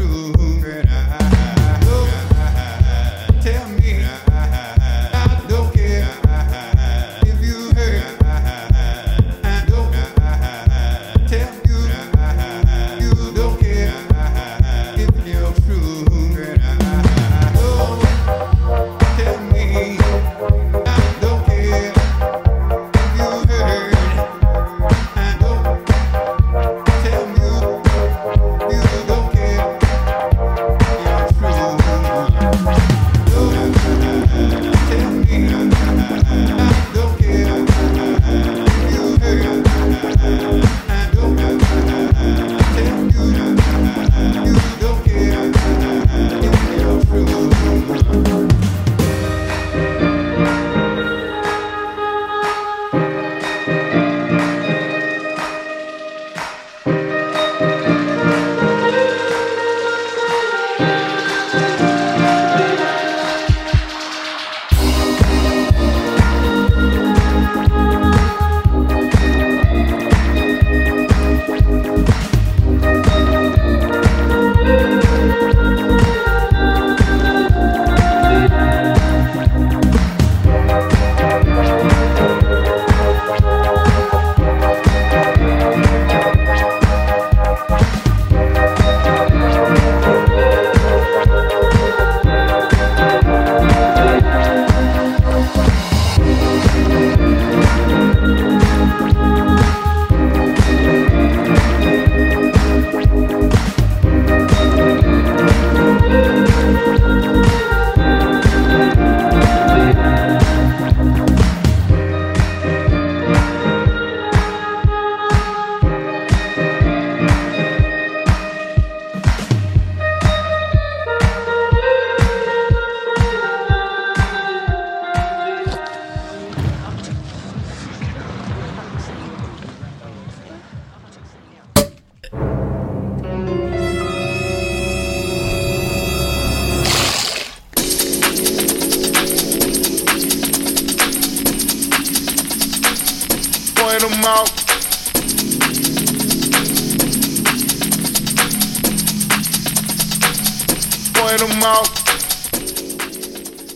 true. 0.00 0.39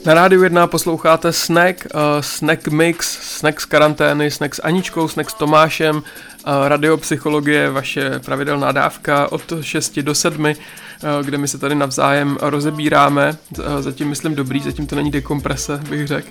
Na 0.06 0.14
rádiu 0.14 0.42
1 0.42 0.66
posloucháte 0.66 1.32
Snack, 1.32 1.86
uh, 1.94 2.00
Snack 2.20 2.68
Mix, 2.68 3.18
Snack 3.38 3.60
z 3.60 3.64
karantény, 3.64 4.30
Snack 4.30 4.54
s 4.54 4.62
Aničkou, 4.62 5.08
Snack 5.08 5.30
s 5.30 5.34
Tomášem, 5.34 5.96
uh, 5.96 6.02
radiopsychologie, 6.68 7.70
vaše 7.70 8.18
pravidelná 8.18 8.72
dávka 8.72 9.32
od 9.32 9.42
6 9.60 9.98
do 9.98 10.14
7, 10.14 10.44
uh, 10.44 10.54
kde 11.24 11.38
my 11.38 11.48
se 11.48 11.58
tady 11.58 11.74
navzájem 11.74 12.38
rozebíráme. 12.40 13.36
Uh, 13.58 13.64
zatím 13.80 14.08
myslím 14.08 14.34
dobrý, 14.34 14.60
zatím 14.60 14.86
to 14.86 14.96
není 14.96 15.10
dekomprese, 15.10 15.80
bych 15.90 16.06
řekl. 16.06 16.28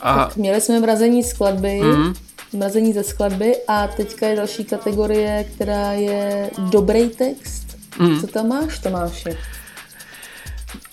A... 0.00 0.14
Tak 0.24 0.36
měli 0.36 0.60
jsme 0.60 0.80
mrazení 0.80 1.24
skladby, 1.24 1.80
mm. 1.80 2.14
mrazení 2.52 2.92
ze 2.92 3.04
skladby 3.04 3.56
a 3.68 3.88
teďka 3.88 4.26
je 4.26 4.36
další 4.36 4.64
kategorie, 4.64 5.44
která 5.54 5.92
je 5.92 6.50
dobrý 6.58 7.08
text. 7.08 7.76
Mm. 7.98 8.20
Co 8.20 8.26
tam 8.26 8.48
máš, 8.48 8.78
Tomáši? 8.78 9.36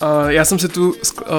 Uh, 0.02 0.28
já 0.28 0.44
jsem 0.44 0.58
si 0.58 0.68
tu, 0.68 0.90
uh, 0.90 0.96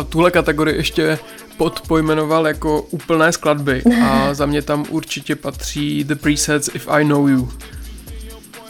tuhle 0.09 0.31
kategorii 0.31 0.75
ještě 0.75 1.19
podpojmenoval 1.57 2.47
jako 2.47 2.81
úplné 2.81 3.31
skladby 3.31 3.83
a 4.05 4.33
za 4.33 4.45
mě 4.45 4.61
tam 4.61 4.85
určitě 4.89 5.35
patří 5.35 6.03
The 6.03 6.15
Presets 6.15 6.69
If 6.73 6.87
I 6.87 7.03
Know 7.03 7.27
You. 7.27 7.49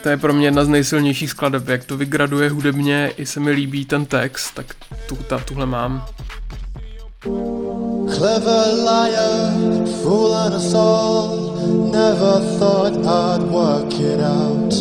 To 0.04 0.10
je 0.10 0.18
pro 0.18 0.34
mě 0.34 0.48
jedna 0.48 0.66
z 0.66 0.68
nejsilnějších 0.68 1.30
skladeb, 1.30 1.68
jak 1.68 1.84
to 1.84 1.98
vygraduje 1.98 2.50
hudebně, 2.50 3.12
i 3.18 3.26
se 3.26 3.40
mi 3.40 3.52
líbí 3.52 3.86
ten 3.86 4.06
text, 4.06 4.52
tak 4.54 4.66
tu, 5.08 5.16
ta, 5.16 5.40
tuhle 5.40 5.66
mám. 5.66 6.06
Clever 8.16 8.74
liar, 8.74 9.88
fooling 10.04 10.54
us 10.56 10.74
all 10.74 11.58
Never 11.92 12.40
thought 12.60 12.96
I'd 13.06 13.42
work 13.52 13.94
it 14.00 14.22
out 14.22 14.74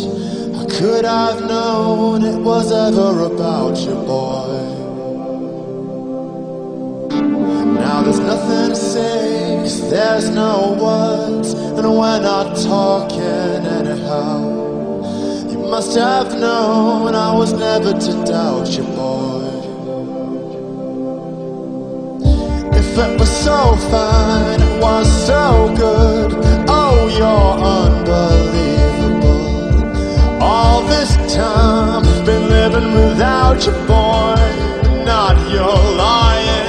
How 0.55 0.67
could 0.67 1.05
I've 1.05 1.41
known 1.49 2.25
it 2.25 2.39
was 2.39 2.71
ever 2.71 3.25
about 3.25 3.77
you, 3.79 3.95
boy 4.07 4.46
cause 9.67 9.91
there's 9.91 10.31
no 10.31 10.77
words 10.81 11.53
And 11.53 11.87
we're 11.99 12.21
not 12.21 12.57
talking 12.57 13.67
anyhow 13.79 14.39
You 15.51 15.59
must 15.59 15.97
have 15.97 16.39
known 16.39 17.15
I 17.15 17.35
was 17.35 17.53
never 17.53 17.93
to 17.93 18.25
doubt 18.25 18.69
you, 18.77 18.85
boy 18.95 19.43
If 22.81 22.99
it 22.99 23.21
was 23.21 23.31
so 23.45 23.77
fine, 23.91 24.61
it 24.61 24.83
was 24.83 25.07
so 25.27 25.75
good. 25.77 26.33
Oh, 26.69 27.09
you're 27.19 27.57
unbelievable. 27.79 29.23
All 30.43 30.81
this 30.83 31.15
time, 31.35 32.05
I've 32.05 32.25
been 32.25 32.49
living 32.49 32.95
without 32.95 33.67
you, 33.67 33.73
boy. 33.87 34.37
Not 35.05 35.37
your 35.51 35.77
lying. 36.05 36.67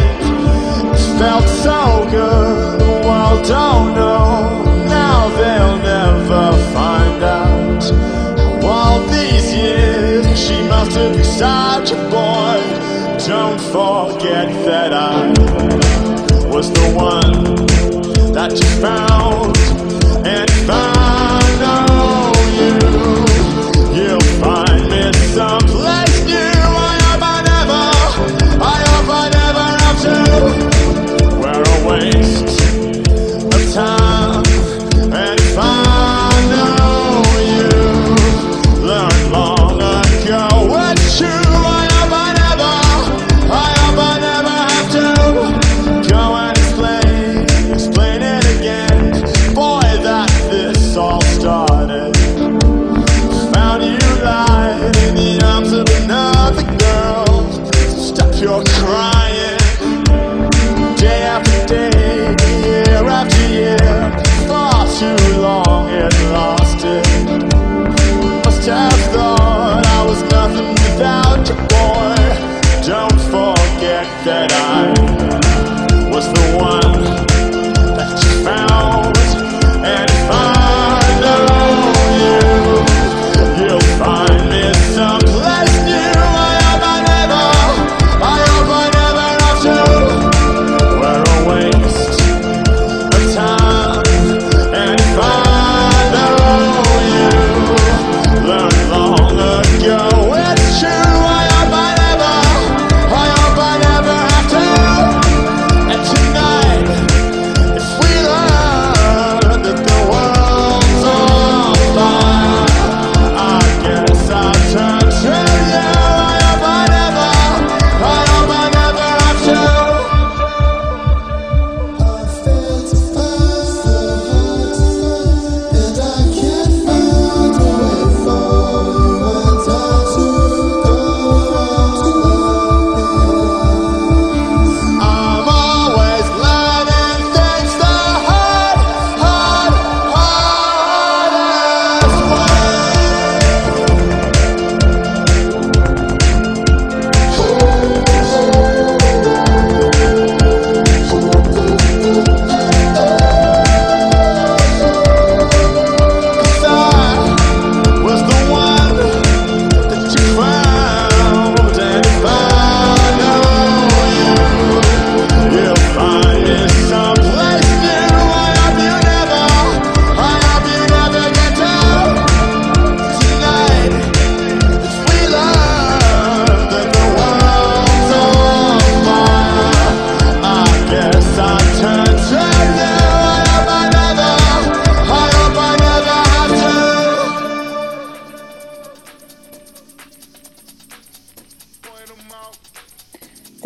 It 0.94 1.18
felt 1.18 1.48
so 1.48 2.06
good, 2.12 2.77
don't 3.43 3.93
know. 3.93 4.63
Now 4.88 5.30
they'll 5.38 5.78
never 5.78 6.52
find 6.73 7.23
out. 7.23 7.84
How 8.62 8.67
all 8.67 9.00
these 9.08 9.54
years, 9.54 10.26
she 10.39 10.58
must 10.67 10.91
have 10.97 11.13
been 11.13 11.23
such 11.23 11.91
a 11.91 12.02
boy. 12.10 12.60
Don't 13.26 13.60
forget 13.60 14.47
that 14.65 14.93
I 14.93 15.28
was 16.47 16.71
the 16.71 16.89
one 16.95 17.56
that 18.34 18.52
you 18.52 18.69
found. 18.82 19.58
And 20.26 20.50
if 20.50 20.69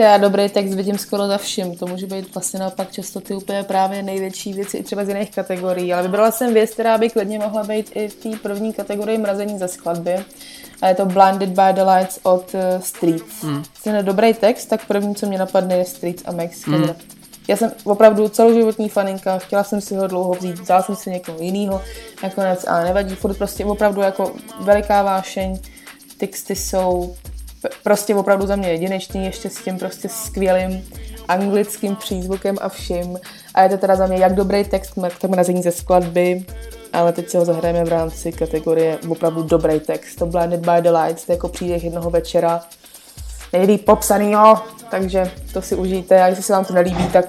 já 0.03 0.17
dobrý 0.17 0.49
text 0.49 0.73
vidím 0.73 0.97
skoro 0.97 1.27
za 1.27 1.37
vším. 1.37 1.75
To 1.75 1.87
může 1.87 2.07
být 2.07 2.33
vlastně 2.33 2.59
naopak 2.59 2.91
často 2.91 3.19
ty 3.19 3.35
úplně 3.35 3.63
právě 3.63 4.03
největší 4.03 4.53
věci 4.53 4.77
i 4.77 4.83
třeba 4.83 5.05
z 5.05 5.07
jiných 5.07 5.31
kategorií. 5.31 5.93
Ale 5.93 6.03
vybrala 6.03 6.31
jsem 6.31 6.53
věc, 6.53 6.71
která 6.71 6.97
by 6.97 7.09
klidně 7.09 7.39
mohla 7.39 7.63
být 7.63 7.91
i 7.95 8.07
v 8.07 8.15
té 8.15 8.29
první 8.41 8.73
kategorii 8.73 9.17
mrazení 9.17 9.59
za 9.59 9.67
skladby. 9.67 10.15
A 10.81 10.87
je 10.87 10.95
to 10.95 11.05
Blinded 11.05 11.49
by 11.49 11.73
the 11.73 11.81
Lights 11.95 12.19
od 12.23 12.53
uh, 12.53 12.81
Streets. 12.81 13.43
Hmm. 13.43 13.63
Ten 13.83 14.05
dobrý 14.05 14.33
text, 14.33 14.65
tak 14.65 14.85
první, 14.85 15.15
co 15.15 15.25
mě 15.25 15.37
napadne, 15.37 15.77
je 15.77 15.85
Streets 15.85 16.23
a 16.25 16.31
Max 16.31 16.65
hmm. 16.65 16.89
Já 17.47 17.57
jsem 17.57 17.71
opravdu 17.83 18.29
celoživotní 18.29 18.89
faninka, 18.89 19.37
chtěla 19.37 19.63
jsem 19.63 19.81
si 19.81 19.95
ho 19.95 20.07
dlouho 20.07 20.33
vzít, 20.33 20.59
vzala 20.59 20.81
jsem 20.81 20.95
si 20.95 21.09
někoho 21.09 21.41
jiného, 21.41 21.81
nakonec, 22.23 22.65
ale 22.67 22.83
nevadí, 22.83 23.15
furt 23.15 23.37
prostě 23.37 23.65
opravdu 23.65 24.01
jako 24.01 24.33
veliká 24.59 25.03
vášeň, 25.03 25.59
texty 26.17 26.55
jsou 26.55 27.15
prostě 27.83 28.15
opravdu 28.15 28.47
za 28.47 28.55
mě 28.55 28.69
jedinečný, 28.69 29.25
ještě 29.25 29.49
s 29.49 29.55
tím 29.55 29.77
prostě 29.79 30.09
skvělým 30.09 30.83
anglickým 31.27 31.95
přízvukem 31.95 32.57
a 32.61 32.69
vším. 32.69 33.19
A 33.53 33.61
je 33.61 33.69
to 33.69 33.77
teda 33.77 33.95
za 33.95 34.07
mě 34.07 34.17
jak 34.17 34.35
dobrý 34.35 34.63
text, 34.63 34.93
tak 35.01 35.29
má 35.29 35.35
nazení 35.35 35.63
ze 35.63 35.71
skladby, 35.71 36.45
ale 36.93 37.13
teď 37.13 37.29
si 37.29 37.37
ho 37.37 37.45
zahrajeme 37.45 37.83
v 37.83 37.89
rámci 37.89 38.31
kategorie 38.31 38.97
opravdu 39.07 39.43
dobrý 39.43 39.79
text. 39.79 40.15
To 40.15 40.25
Blinded 40.25 40.59
by 40.59 40.81
the 40.81 40.89
Lights, 40.89 41.25
to 41.25 41.31
je 41.31 41.35
jako 41.35 41.49
příběh 41.49 41.83
jednoho 41.83 42.09
večera, 42.09 42.61
nejlíp 43.53 43.85
popsanýho, 43.85 44.59
takže 44.91 45.31
to 45.53 45.61
si 45.61 45.75
užijte 45.75 46.23
a 46.23 46.27
jestli 46.27 46.43
se 46.43 46.53
vám 46.53 46.65
to 46.65 46.73
nelíbí, 46.73 47.07
tak, 47.07 47.25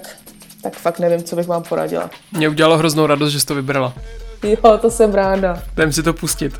tak 0.62 0.76
fakt 0.76 0.98
nevím, 0.98 1.22
co 1.22 1.36
bych 1.36 1.46
vám 1.46 1.62
poradila. 1.62 2.10
Mě 2.32 2.48
udělalo 2.48 2.78
hroznou 2.78 3.06
radost, 3.06 3.32
že 3.32 3.40
jsi 3.40 3.46
to 3.46 3.54
vybrala. 3.54 3.94
Jo, 4.42 4.78
to 4.78 4.90
jsem 4.90 5.14
ráda. 5.14 5.62
Jdem 5.72 5.92
si 5.92 6.02
to 6.02 6.12
pustit. 6.12 6.52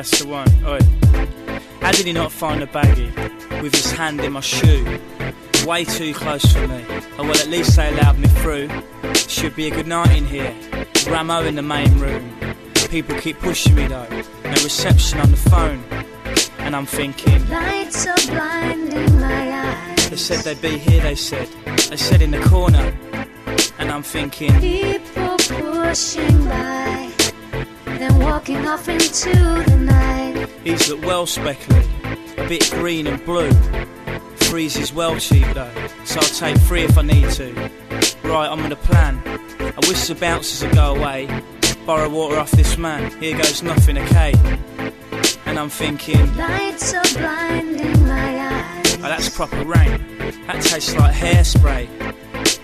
That's 0.00 0.18
the 0.22 0.28
one. 0.28 0.48
Oi. 0.64 0.78
How 1.82 1.92
did 1.92 2.06
he 2.06 2.14
not 2.14 2.32
find 2.32 2.62
the 2.62 2.66
baggie 2.66 3.12
with 3.60 3.74
his 3.74 3.92
hand 3.92 4.18
in 4.22 4.32
my 4.32 4.40
shoe? 4.40 4.98
Way 5.66 5.84
too 5.84 6.14
close 6.14 6.42
for 6.54 6.66
me. 6.66 6.82
Oh 7.18 7.24
well, 7.24 7.36
at 7.36 7.48
least 7.48 7.76
they 7.76 7.90
allowed 7.90 8.18
me 8.18 8.26
through. 8.40 8.70
Should 9.12 9.54
be 9.54 9.66
a 9.66 9.70
good 9.70 9.86
night 9.86 10.16
in 10.16 10.24
here. 10.24 10.56
Ramo 11.06 11.44
in 11.44 11.54
the 11.54 11.60
main 11.60 11.98
room. 11.98 12.34
People 12.88 13.14
keep 13.20 13.38
pushing 13.40 13.74
me 13.74 13.88
though. 13.88 14.08
No 14.44 14.56
reception 14.64 15.20
on 15.20 15.32
the 15.32 15.36
phone. 15.36 15.84
And 16.60 16.74
I'm 16.74 16.86
thinking. 16.86 17.46
Lights 17.50 18.06
are 18.06 18.32
blinding 18.32 19.20
my 19.20 19.52
eyes. 19.52 20.08
They 20.08 20.16
said 20.16 20.38
they'd 20.46 20.62
be 20.62 20.78
here, 20.78 21.02
they 21.02 21.14
said. 21.14 21.46
They 21.90 21.98
said 21.98 22.22
in 22.22 22.30
the 22.30 22.40
corner. 22.40 22.90
And 23.78 23.90
I'm 23.90 24.02
thinking. 24.02 24.58
People 24.60 25.36
pushing 25.36 26.46
by 26.46 27.09
then 28.00 28.18
walking 28.18 28.66
off 28.66 28.88
into 28.88 29.28
the 29.30 29.76
night. 29.76 30.48
These 30.64 30.88
look 30.88 31.04
well 31.04 31.26
speckly, 31.26 31.84
a 32.38 32.48
bit 32.48 32.68
green 32.70 33.06
and 33.06 33.22
blue. 33.26 33.52
Three's 34.36 34.76
is 34.76 34.92
well 34.92 35.18
cheap 35.18 35.46
though, 35.52 35.70
so 36.04 36.18
I'll 36.20 36.26
take 36.26 36.56
three 36.62 36.82
if 36.82 36.96
I 36.96 37.02
need 37.02 37.30
to. 37.32 37.52
Right, 38.24 38.48
I'm 38.48 38.60
on 38.60 38.72
a 38.72 38.76
plan. 38.76 39.20
I 39.60 39.80
wish 39.86 40.08
the 40.08 40.14
bouncers 40.14 40.62
would 40.62 40.74
go 40.74 40.94
away. 40.94 41.28
Borrow 41.84 42.08
water 42.08 42.38
off 42.38 42.50
this 42.52 42.78
man, 42.78 43.10
here 43.20 43.36
goes 43.36 43.62
nothing, 43.62 43.98
okay? 43.98 44.32
And 45.44 45.58
I'm 45.58 45.68
thinking, 45.68 46.36
Lights 46.36 46.94
are 46.94 47.02
blinding 47.18 48.02
my 48.06 48.38
eyes. 48.38 48.96
oh, 48.96 49.02
that's 49.02 49.28
proper 49.28 49.62
rain. 49.64 50.18
That 50.46 50.62
tastes 50.62 50.94
like 50.96 51.14
hairspray. 51.14 51.88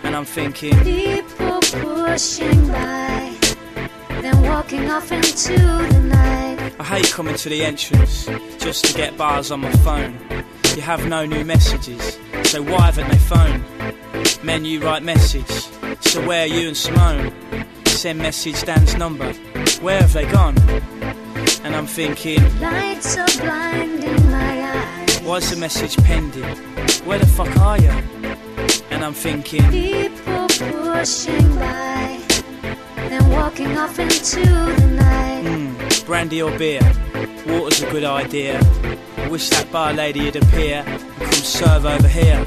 And 0.04 0.16
I'm 0.16 0.24
thinking, 0.24 0.78
People 0.80 1.60
pushing 1.60 2.68
by, 2.68 3.35
then 4.26 4.42
walking 4.42 4.90
off 4.90 5.12
into 5.12 5.52
the 5.56 6.00
night. 6.00 6.74
I 6.80 6.84
hate 6.84 7.10
coming 7.12 7.36
to 7.36 7.48
the 7.48 7.64
entrance 7.64 8.26
just 8.58 8.84
to 8.86 8.94
get 8.94 9.16
bars 9.16 9.50
on 9.50 9.60
my 9.60 9.72
phone. 9.86 10.18
You 10.74 10.82
have 10.82 11.06
no 11.06 11.24
new 11.24 11.44
messages, 11.44 12.18
so 12.44 12.62
why 12.62 12.82
haven't 12.90 13.08
they 13.08 13.18
phoned? 13.18 13.64
Menu 14.44 14.80
write 14.80 15.02
message, 15.02 15.50
so 16.00 16.26
where 16.26 16.42
are 16.44 16.46
you 16.46 16.68
and 16.68 16.76
Simone? 16.76 17.32
Send 17.86 18.18
message 18.18 18.62
Dan's 18.64 18.96
number, 18.96 19.32
where 19.80 20.00
have 20.00 20.12
they 20.12 20.26
gone? 20.30 20.58
And 21.64 21.74
I'm 21.74 21.86
thinking, 21.86 22.42
Lights 22.60 23.16
are 23.16 23.26
blinding 23.40 24.30
my 24.30 24.62
eyes. 24.74 25.18
why's 25.20 25.50
the 25.50 25.56
message 25.56 25.96
pending? 26.04 26.44
Where 27.06 27.18
the 27.18 27.26
fuck 27.26 27.56
are 27.58 27.78
you? 27.80 27.90
And 28.90 29.04
I'm 29.04 29.14
thinking, 29.14 29.62
People 29.70 30.46
pushing 30.48 31.54
by, 31.56 31.95
then 33.08 33.28
walking 33.30 33.76
off 33.76 33.98
into 33.98 34.40
the 34.40 34.86
night. 34.96 35.42
hmm, 35.46 36.06
brandy 36.06 36.42
or 36.42 36.56
beer? 36.58 36.80
Water's 37.46 37.82
a 37.82 37.90
good 37.90 38.04
idea. 38.04 38.60
I 39.18 39.28
wish 39.28 39.48
that 39.50 39.70
bar 39.72 39.92
lady 39.92 40.24
would 40.24 40.36
appear 40.36 40.84
and 40.86 41.00
come 41.18 41.32
serve 41.32 41.84
over 41.86 42.08
here. 42.08 42.44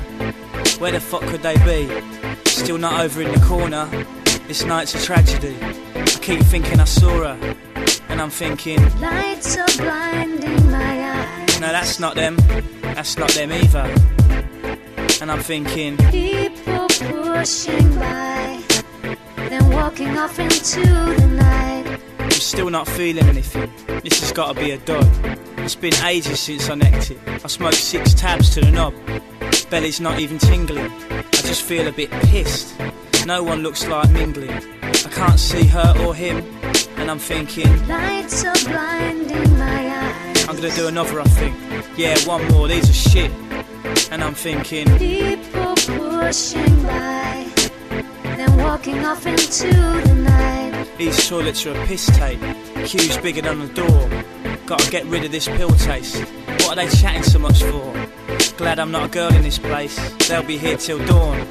Where 0.80 0.92
the 0.92 1.00
fuck 1.00 1.22
could 1.24 1.42
they 1.42 1.58
be? 1.66 1.90
Still 2.50 2.78
not 2.78 3.02
over 3.02 3.22
in 3.22 3.32
the 3.32 3.46
corner. 3.46 3.86
This 4.48 4.64
night's 4.66 4.96
a 4.96 5.02
tragedy. 5.06 5.56
I 5.96 6.06
keep 6.06 6.42
thinking 6.42 6.80
I 6.80 6.86
saw 6.86 7.10
her, 7.34 7.56
and 8.10 8.22
I'm 8.22 8.30
thinking, 8.30 8.80
Lights 9.00 9.58
are 9.58 9.68
blinding 9.78 10.72
my 10.72 11.12
eyes. 11.12 11.60
no, 11.60 11.68
that's 11.68 12.00
not 12.00 12.16
them. 12.16 12.36
That's 12.82 13.18
not 13.18 13.30
them 13.32 13.52
either. 13.52 13.86
And 15.22 15.30
I'm 15.32 15.40
thinking, 15.42 15.98
People 15.98 16.88
pushing 16.88 17.96
by, 17.96 18.62
walking 19.68 20.18
off 20.18 20.40
into 20.40 20.82
the 20.82 21.28
night. 21.28 22.00
I'm 22.20 22.30
still 22.32 22.70
not 22.70 22.88
feeling 22.88 23.26
anything. 23.26 23.72
This 24.02 24.20
has 24.22 24.32
got 24.32 24.56
to 24.56 24.62
be 24.62 24.72
a 24.72 24.78
dud. 24.78 25.08
It's 25.60 25.76
been 25.76 25.94
ages 26.06 26.40
since 26.40 26.70
I 26.70 26.76
necked 26.76 27.12
it. 27.12 27.20
I 27.28 27.48
smoked 27.48 27.76
six 27.76 28.14
tabs 28.14 28.50
to 28.52 28.62
the 28.62 28.72
knob. 28.72 28.94
Belly's 29.70 30.00
not 30.00 30.20
even 30.20 30.40
tingling. 30.40 30.92
I 31.12 31.22
just 31.32 31.62
feel 31.62 31.88
a 31.88 31.92
bit 31.92 32.10
pissed. 32.12 32.76
No 33.26 33.44
one 33.44 33.62
looks 33.62 33.88
like 33.88 34.10
mingling. 34.12 34.50
I 34.50 35.10
can't 35.12 35.40
see 35.40 35.66
her 35.68 35.94
or 36.06 36.16
him, 36.16 36.38
and 36.98 37.12
I'm 37.12 37.20
thinking 37.20 37.88
Lights 37.88 38.44
are 38.46 38.56
blinding 38.66 39.58
my 39.58 39.88
eyes. 39.88 40.48
I'm 40.48 40.56
gonna 40.56 40.72
do 40.72 40.88
another. 40.88 41.22
I 41.22 41.26
think, 41.26 41.56
yeah, 41.98 42.18
one 42.26 42.48
more. 42.48 42.68
These 42.68 42.90
are 42.90 43.10
shit, 43.10 43.32
and 44.12 44.24
I'm 44.24 44.34
thinking 44.34 44.88
People 44.98 45.76
pushing 45.76 46.84
by, 46.84 47.39
walking 48.80 49.06
off 49.06 49.26
into 49.26 49.68
the 49.68 50.16
night. 50.16 50.88
these 50.98 51.28
toilets 51.28 51.66
are 51.66 51.72
a 51.72 51.86
piss 51.86 52.06
tape. 52.18 52.40
Queues 52.86 53.18
bigger 53.18 53.42
than 53.42 53.60
the 53.60 53.74
door. 53.74 54.10
Gotta 54.66 54.90
get 54.90 55.06
rid 55.08 55.26
of 55.26 55.32
this 55.32 55.48
pill 55.48 55.72
taste. 55.72 56.24
What 56.64 56.70
are 56.70 56.76
they 56.76 56.88
chatting 56.88 57.24
so 57.24 57.40
much 57.40 57.62
for? 57.62 58.08
Glad 58.58 58.80
I'm 58.80 58.92
not 58.92 59.06
a 59.10 59.10
girl 59.10 59.34
in 59.34 59.42
this 59.42 59.60
place. 59.60 59.98
They'll 60.30 60.44
be 60.44 60.58
here 60.58 60.78
till 60.78 61.06
dawn. 61.08 61.46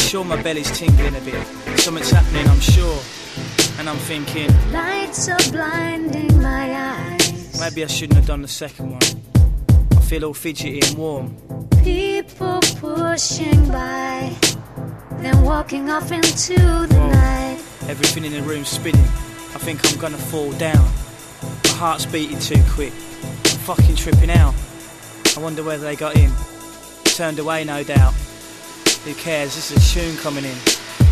Sure, 0.00 0.22
my 0.24 0.40
belly's 0.42 0.70
tingling 0.78 1.16
a 1.16 1.20
bit. 1.20 1.46
Something's 1.78 2.10
happening, 2.10 2.46
I'm 2.46 2.60
sure. 2.60 3.00
And 3.78 3.88
I'm 3.88 3.96
thinking, 3.96 4.50
Lights 4.70 5.28
are 5.30 5.50
blinding 5.50 6.42
my 6.42 6.74
eyes. 6.74 7.58
maybe 7.58 7.84
I 7.84 7.86
shouldn't 7.86 8.16
have 8.16 8.26
done 8.26 8.42
the 8.42 8.48
second 8.48 8.90
one. 8.90 9.02
I 9.92 10.00
feel 10.00 10.26
all 10.26 10.34
fidgety 10.34 10.80
and 10.80 10.94
warm. 10.98 11.36
People 11.82 12.60
pushing 12.80 13.68
by, 13.68 14.34
then 15.18 15.42
walking 15.42 15.90
off 15.90 16.10
into 16.12 16.54
the 16.54 16.86
Whoa. 16.94 17.10
night. 17.10 17.58
Everything 17.88 18.24
in 18.24 18.32
the 18.32 18.42
room's 18.42 18.68
spinning. 18.68 19.00
I 19.00 19.58
think 19.58 19.80
I'm 19.90 19.98
gonna 19.98 20.16
fall 20.18 20.52
down. 20.52 20.84
My 21.64 21.70
heart's 21.70 22.06
beating 22.06 22.38
too 22.38 22.62
quick. 22.70 22.92
I'm 22.92 23.58
fucking 23.64 23.96
tripping 23.96 24.30
out. 24.30 24.54
I 25.36 25.40
wonder 25.40 25.62
whether 25.62 25.84
they 25.84 25.96
got 25.96 26.16
in. 26.16 26.30
Turned 27.04 27.38
away, 27.38 27.64
no 27.64 27.82
doubt. 27.82 28.12
Who 29.04 29.14
cares? 29.14 29.54
This 29.54 29.70
is 29.70 29.76
a 29.78 29.94
tune 30.00 30.16
coming 30.18 30.44
in. 30.44 30.56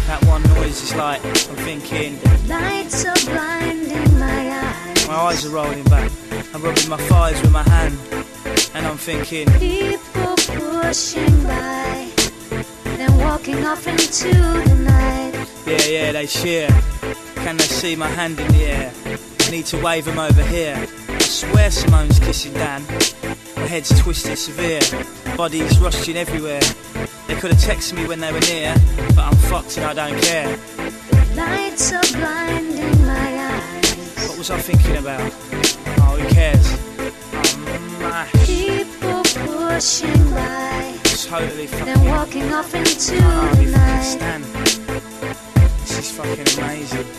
That 0.06 0.22
one 0.26 0.42
noise 0.54 0.82
is 0.82 0.94
like, 0.94 1.24
I'm 1.24 1.56
thinking, 1.64 2.18
Lights 2.46 3.04
are 3.06 3.14
blinding 3.32 4.18
my 4.18 4.50
eyes. 4.50 5.06
my 5.08 5.14
eyes 5.14 5.46
are 5.46 5.50
rolling 5.50 5.84
back. 5.84 6.10
I'm 6.52 6.62
rubbing 6.62 6.88
my 6.90 6.98
thighs 6.98 7.40
with 7.40 7.52
my 7.52 7.62
hand. 7.62 7.98
And 8.74 8.86
I'm 8.86 8.98
thinking, 8.98 9.46
People 9.58 10.34
pushing 10.36 11.42
by, 11.44 12.10
walking 13.18 13.64
off 13.64 13.86
into 13.86 14.28
the 14.28 14.74
night. 14.84 15.32
yeah, 15.66 15.84
yeah, 15.86 16.12
they 16.12 16.26
cheer. 16.26 16.68
Can 17.36 17.56
they 17.56 17.64
see 17.64 17.96
my 17.96 18.08
hand 18.08 18.38
in 18.40 18.48
the 18.48 18.64
air? 18.64 18.92
Need 19.50 19.66
to 19.66 19.82
wave 19.82 20.04
them 20.06 20.18
over 20.18 20.42
here. 20.44 20.74
I 21.08 21.18
swear 21.18 21.70
Simone's 21.70 22.18
kissing 22.18 22.54
Dan. 22.54 22.82
My 23.56 23.66
head's 23.66 23.90
twisted 24.00 24.38
severe. 24.38 24.80
Body's 25.36 25.78
rushing 25.78 26.16
everywhere. 26.16 26.60
They 27.26 27.34
could 27.36 27.52
have 27.52 27.60
texted 27.60 27.94
me 27.94 28.06
when 28.06 28.20
they 28.20 28.32
were 28.32 28.40
near, 28.40 28.74
but 29.14 29.24
I'm 29.26 29.36
fucked 29.36 29.76
and 29.78 29.86
I 29.86 29.94
don't 29.94 30.20
care. 30.22 30.48
Lights 31.34 31.92
are 31.92 32.18
blinding 32.18 33.06
my 33.06 33.50
eyes. 33.50 34.28
What 34.28 34.38
was 34.38 34.50
I 34.50 34.58
thinking 34.58 34.96
about? 34.96 35.20
Oh, 36.00 36.16
who 36.18 36.28
cares? 36.32 36.66
I'm. 38.02 38.28
People 38.44 39.22
pushing 39.46 40.13
Totally 41.34 41.66
fucking. 41.66 41.86
then 41.86 42.04
walking 42.04 42.52
off 42.52 42.72
into 42.76 43.16
the 43.16 43.66
night. 43.72 44.20
This 45.80 45.98
is 45.98 46.10
fucking 46.12 46.62
amazing. 46.62 47.13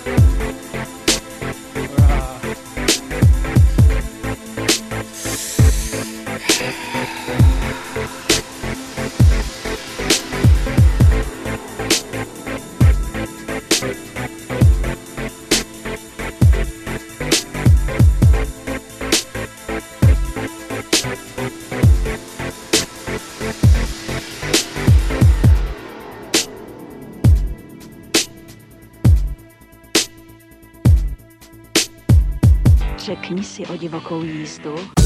Si 33.45 33.65
o 33.65 33.77
divokou 33.77 34.23
jízdu. 34.23 35.04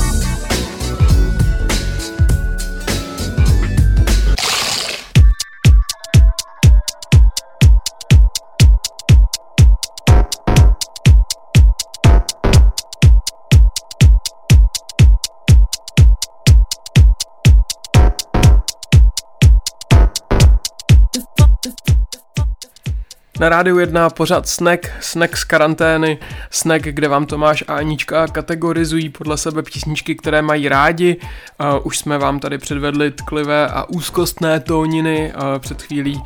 Na 23.39 23.49
rádiu 23.49 23.79
1 23.79 24.09
pořád 24.09 24.47
snack, 24.47 24.91
snack 24.99 25.37
z 25.37 25.43
karantény, 25.43 26.17
snack, 26.49 26.83
kde 26.83 27.07
vám 27.07 27.25
Tomáš 27.25 27.63
a 27.67 27.75
Anička 27.75 28.27
kategorizují 28.27 29.09
podle 29.09 29.37
sebe 29.37 29.63
písničky, 29.63 30.15
které 30.15 30.41
mají 30.41 30.69
rádi. 30.69 31.17
Uh, 31.17 31.87
už 31.87 31.97
jsme 31.97 32.17
vám 32.17 32.39
tady 32.39 32.57
předvedli 32.57 33.11
tklivé 33.11 33.67
a 33.67 33.89
úzkostné 33.89 34.59
tóniny, 34.59 35.33
uh, 35.35 35.59
před 35.59 35.81
chvílí 35.81 36.15
uh, 36.15 36.23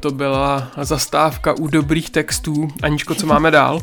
to 0.00 0.10
byla 0.10 0.70
zastávka 0.82 1.52
u 1.52 1.66
dobrých 1.66 2.10
textů. 2.10 2.68
Aničko, 2.82 3.14
co 3.14 3.26
máme 3.26 3.50
dál? 3.50 3.80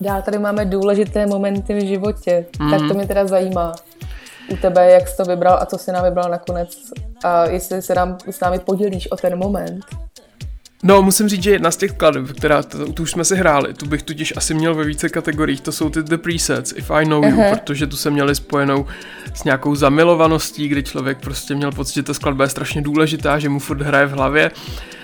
Dál 0.00 0.22
tady 0.22 0.38
máme 0.38 0.64
důležité 0.64 1.26
momenty 1.26 1.74
v 1.74 1.86
životě, 1.86 2.44
mm. 2.60 2.70
tak 2.70 2.80
to 2.88 2.94
mě 2.94 3.06
teda 3.06 3.26
zajímá. 3.26 3.72
U 4.50 4.56
tebe, 4.56 4.90
jak 4.90 5.08
jsi 5.08 5.16
to 5.16 5.24
vybral 5.24 5.58
a 5.62 5.66
co 5.66 5.78
jsi 5.78 5.92
nám 5.92 6.04
vybral 6.04 6.30
nakonec 6.30 6.76
a 7.24 7.44
jestli 7.44 7.82
se 7.82 7.94
nám 7.94 8.18
s 8.30 8.40
námi 8.40 8.58
podělíš 8.58 9.12
o 9.12 9.16
ten 9.16 9.38
moment. 9.38 9.84
No, 10.84 11.02
musím 11.02 11.28
říct, 11.28 11.42
že 11.42 11.50
jedna 11.50 11.70
z 11.70 11.76
těch 11.76 11.90
skladeb, 11.90 12.32
která 12.36 12.62
tu, 12.62 12.92
tu 12.92 13.02
už 13.02 13.10
jsme 13.10 13.24
si 13.24 13.36
hráli, 13.36 13.74
tu 13.74 13.86
bych 13.86 14.02
totiž 14.02 14.32
asi 14.36 14.54
měl 14.54 14.74
ve 14.74 14.84
více 14.84 15.08
kategoriích, 15.08 15.60
to 15.60 15.72
jsou 15.72 15.90
ty 15.90 16.02
The 16.02 16.16
Presets, 16.16 16.72
If 16.76 16.90
I 16.90 17.04
Know 17.04 17.24
You, 17.24 17.40
Aha. 17.40 17.56
protože 17.56 17.86
tu 17.86 17.96
se 17.96 18.10
měli 18.10 18.34
spojenou 18.34 18.86
s 19.34 19.44
nějakou 19.44 19.74
zamilovaností, 19.74 20.68
kdy 20.68 20.82
člověk 20.82 21.18
prostě 21.18 21.54
měl 21.54 21.72
pocit, 21.72 21.94
že 21.94 22.02
ta 22.02 22.14
skladba 22.14 22.44
je 22.44 22.50
strašně 22.50 22.82
důležitá, 22.82 23.38
že 23.38 23.48
mu 23.48 23.58
furt 23.58 23.82
hraje 23.82 24.06
v 24.06 24.10
hlavě. 24.12 24.50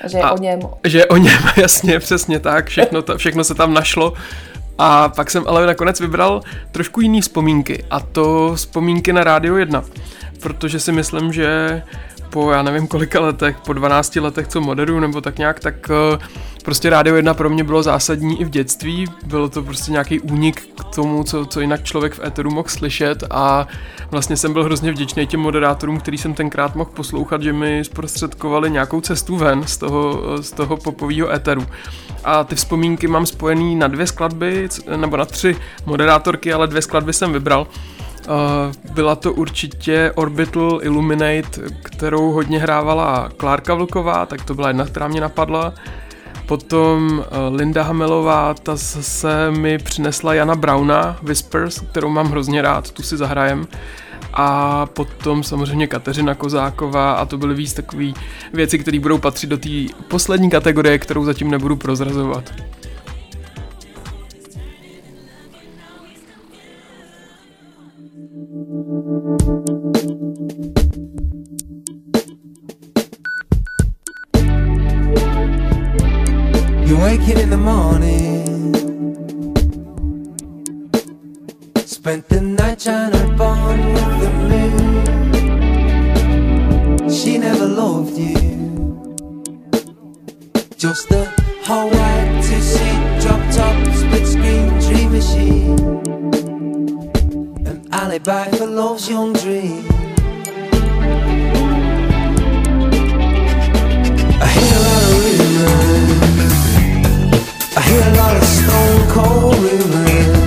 A 0.05 0.09
že 0.09 0.19
je 0.19 0.23
A- 0.23 0.33
o 0.33 0.39
něm. 0.39 0.61
Že 0.85 1.07
o 1.07 1.17
něm, 1.17 1.39
jasně, 1.57 1.99
přesně 1.99 2.41
tak, 2.41 2.67
všechno, 2.69 3.03
ta, 3.03 3.17
všechno 3.17 3.45
se 3.45 3.55
tam 3.55 3.75
našlo. 3.75 4.13
A 4.79 5.09
pak 5.09 5.31
jsem 5.31 5.45
ale 5.47 5.67
nakonec 5.67 6.01
vybral 6.01 6.41
trošku 6.73 7.01
jiný 7.01 7.21
vzpomínky, 7.21 7.85
a 7.91 8.01
to 8.01 8.53
vzpomínky 8.55 9.13
na 9.13 9.25
Rádio 9.25 9.57
1, 9.57 9.85
protože 10.41 10.81
si 10.81 10.93
myslím, 10.93 11.33
že 11.33 11.83
po 12.31 12.51
já 12.51 12.63
nevím 12.63 12.87
kolika 12.87 13.21
letech, 13.21 13.57
po 13.67 13.73
12 13.73 14.17
letech, 14.17 14.49
co 14.49 14.61
moderuju 14.61 15.01
nebo 15.01 15.21
tak 15.21 15.39
nějak, 15.39 15.61
tak 15.61 15.91
eh, 15.91 16.19
prostě 16.65 16.91
Rádio 16.91 17.17
1 17.17 17.35
pro 17.35 17.51
mě 17.51 17.65
bylo 17.65 17.83
zásadní 17.83 18.41
i 18.41 18.45
v 18.45 18.51
dětství. 18.51 19.07
Bylo 19.27 19.49
to 19.49 19.63
prostě 19.63 19.93
nějaký 19.93 20.21
únik 20.21 20.69
k 20.81 20.85
tomu, 20.85 21.25
co, 21.25 21.47
co 21.47 21.61
jinak 21.61 21.85
člověk 21.85 22.15
v 22.15 22.25
éteru 22.25 22.51
mohl 22.51 22.69
slyšet 22.69 23.25
a 23.31 23.67
vlastně 24.11 24.37
jsem 24.37 24.53
byl 24.53 24.65
hrozně 24.65 24.93
vděčný 24.93 25.27
těm 25.27 25.41
moderátorům, 25.41 26.01
který 26.01 26.19
jsem 26.19 26.35
tenkrát 26.35 26.75
mohl 26.75 26.91
poslouchat, 26.95 27.43
že 27.43 27.53
mi 27.53 27.85
zprostředkovali 27.85 28.71
nějakou 28.71 29.01
cestu 29.01 29.37
ven 29.37 29.63
z 29.67 29.77
toho, 29.77 30.23
z 30.43 30.53
toho 30.53 30.77
popového 30.77 31.33
éteru. 31.33 31.67
A 32.25 32.45
ty 32.45 32.55
vzpomínky 32.55 33.09
mám 33.09 33.27
spojený 33.27 33.77
na 33.77 33.89
dvě 33.89 34.07
skladby, 34.07 34.69
nebo 34.97 35.17
na 35.17 35.25
tři 35.25 35.57
moderátorky, 35.87 36.53
ale 36.53 36.67
dvě 36.67 36.83
skladby 36.83 37.13
jsem 37.13 37.33
vybral. 37.33 37.67
Byla 38.95 39.17
to 39.17 39.33
určitě 39.33 40.13
Orbital 40.15 40.81
Illuminate, 40.83 41.61
kterou 41.83 42.33
hodně 42.33 42.59
hrávala 42.59 43.29
Klárka 43.37 43.75
Vlková, 43.75 44.27
tak 44.27 44.45
to 44.45 44.55
byla 44.55 44.69
jedna, 44.69 44.85
která 44.85 45.09
mě 45.09 45.21
napadla. 45.21 45.75
Potom 46.47 47.19
uh, 47.19 47.57
Linda 47.57 47.83
Hamelová, 47.83 48.55
ta 48.55 48.77
se 48.77 49.51
mi 49.51 49.79
přinesla 49.79 50.35
Jana 50.35 50.55
Browna, 50.55 51.17
Whispers, 51.23 51.81
kterou 51.81 52.09
mám 52.09 52.27
hrozně 52.27 52.63
rád, 52.63 52.91
tu 52.91 53.03
si 53.03 53.17
zahrajem. 53.17 53.67
A 54.35 54.87
potom 54.87 55.43
samozřejmě 55.43 55.87
Kateřina 55.87 56.35
Kozáková 56.35 57.13
a 57.13 57.25
to 57.25 57.39
byly 57.39 57.55
víc 57.55 57.75
takové 57.75 58.13
věci, 58.53 58.79
které 58.79 59.01
budou 59.01 59.19
patřit 59.19 59.47
do 59.47 59.59
té 59.59 59.69
poslední 60.09 60.51
kategorie, 60.51 60.99
kterou 60.99 61.25
zatím 61.25 61.51
nebudu 61.51 61.77
prozrazovat. 61.77 62.53
Waking 77.03 77.39
in 77.39 77.51
the 77.51 77.57
morning. 77.57 78.75
Spent 81.85 82.29
the 82.29 82.41
night 82.41 82.81
trying 82.81 83.13
to 83.13 83.27
bond 83.37 83.85
with 83.95 84.21
the 84.23 84.31
moon. 84.51 84.99
She 87.11 87.39
never 87.39 87.67
loved 87.67 88.17
you. 88.19 88.37
Just 90.77 91.11
a 91.11 91.25
Hawaii 91.65 92.43
two 92.43 92.61
seat 92.61 93.01
drop 93.23 93.43
top 93.57 93.77
split 93.95 94.27
screen 94.27 94.69
dream 94.87 95.13
machine. 95.13 95.79
An 97.67 97.79
alibi 97.93 98.49
for 98.57 98.67
love's 98.67 99.09
young 99.09 99.33
dream. 99.33 99.85
I 104.41 104.49
hear 104.57 104.88
I 107.79 107.81
hear 107.83 108.03
a 108.03 108.17
lot 108.17 108.37
of 108.37 108.43
stone 108.43 109.09
cold 109.09 109.55
rumors. 109.55 110.38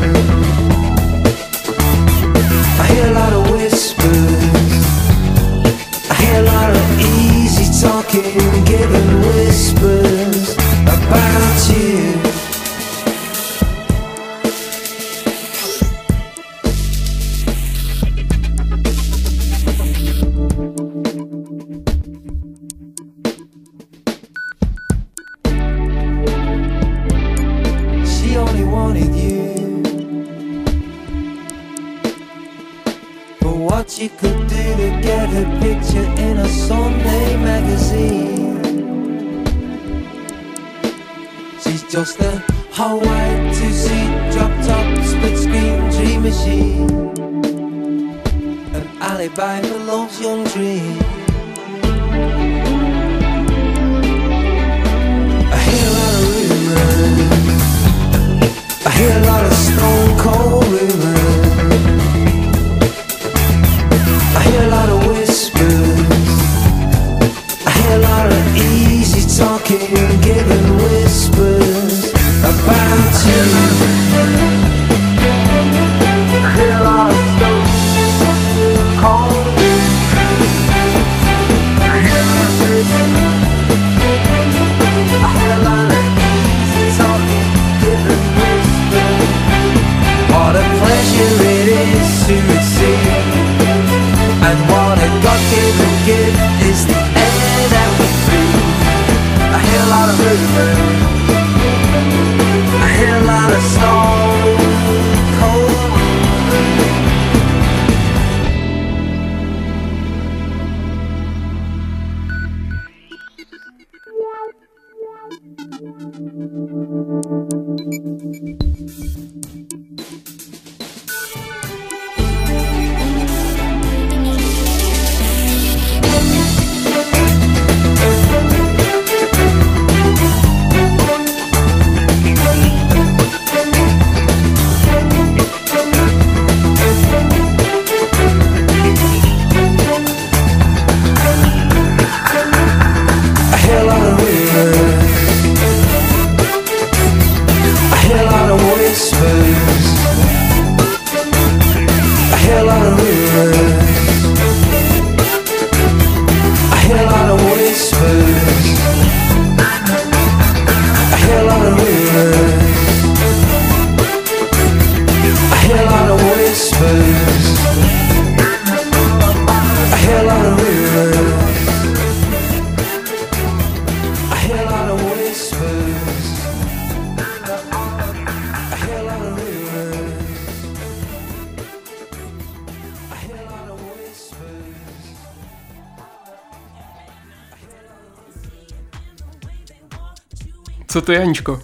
Aničko? 191.31 191.59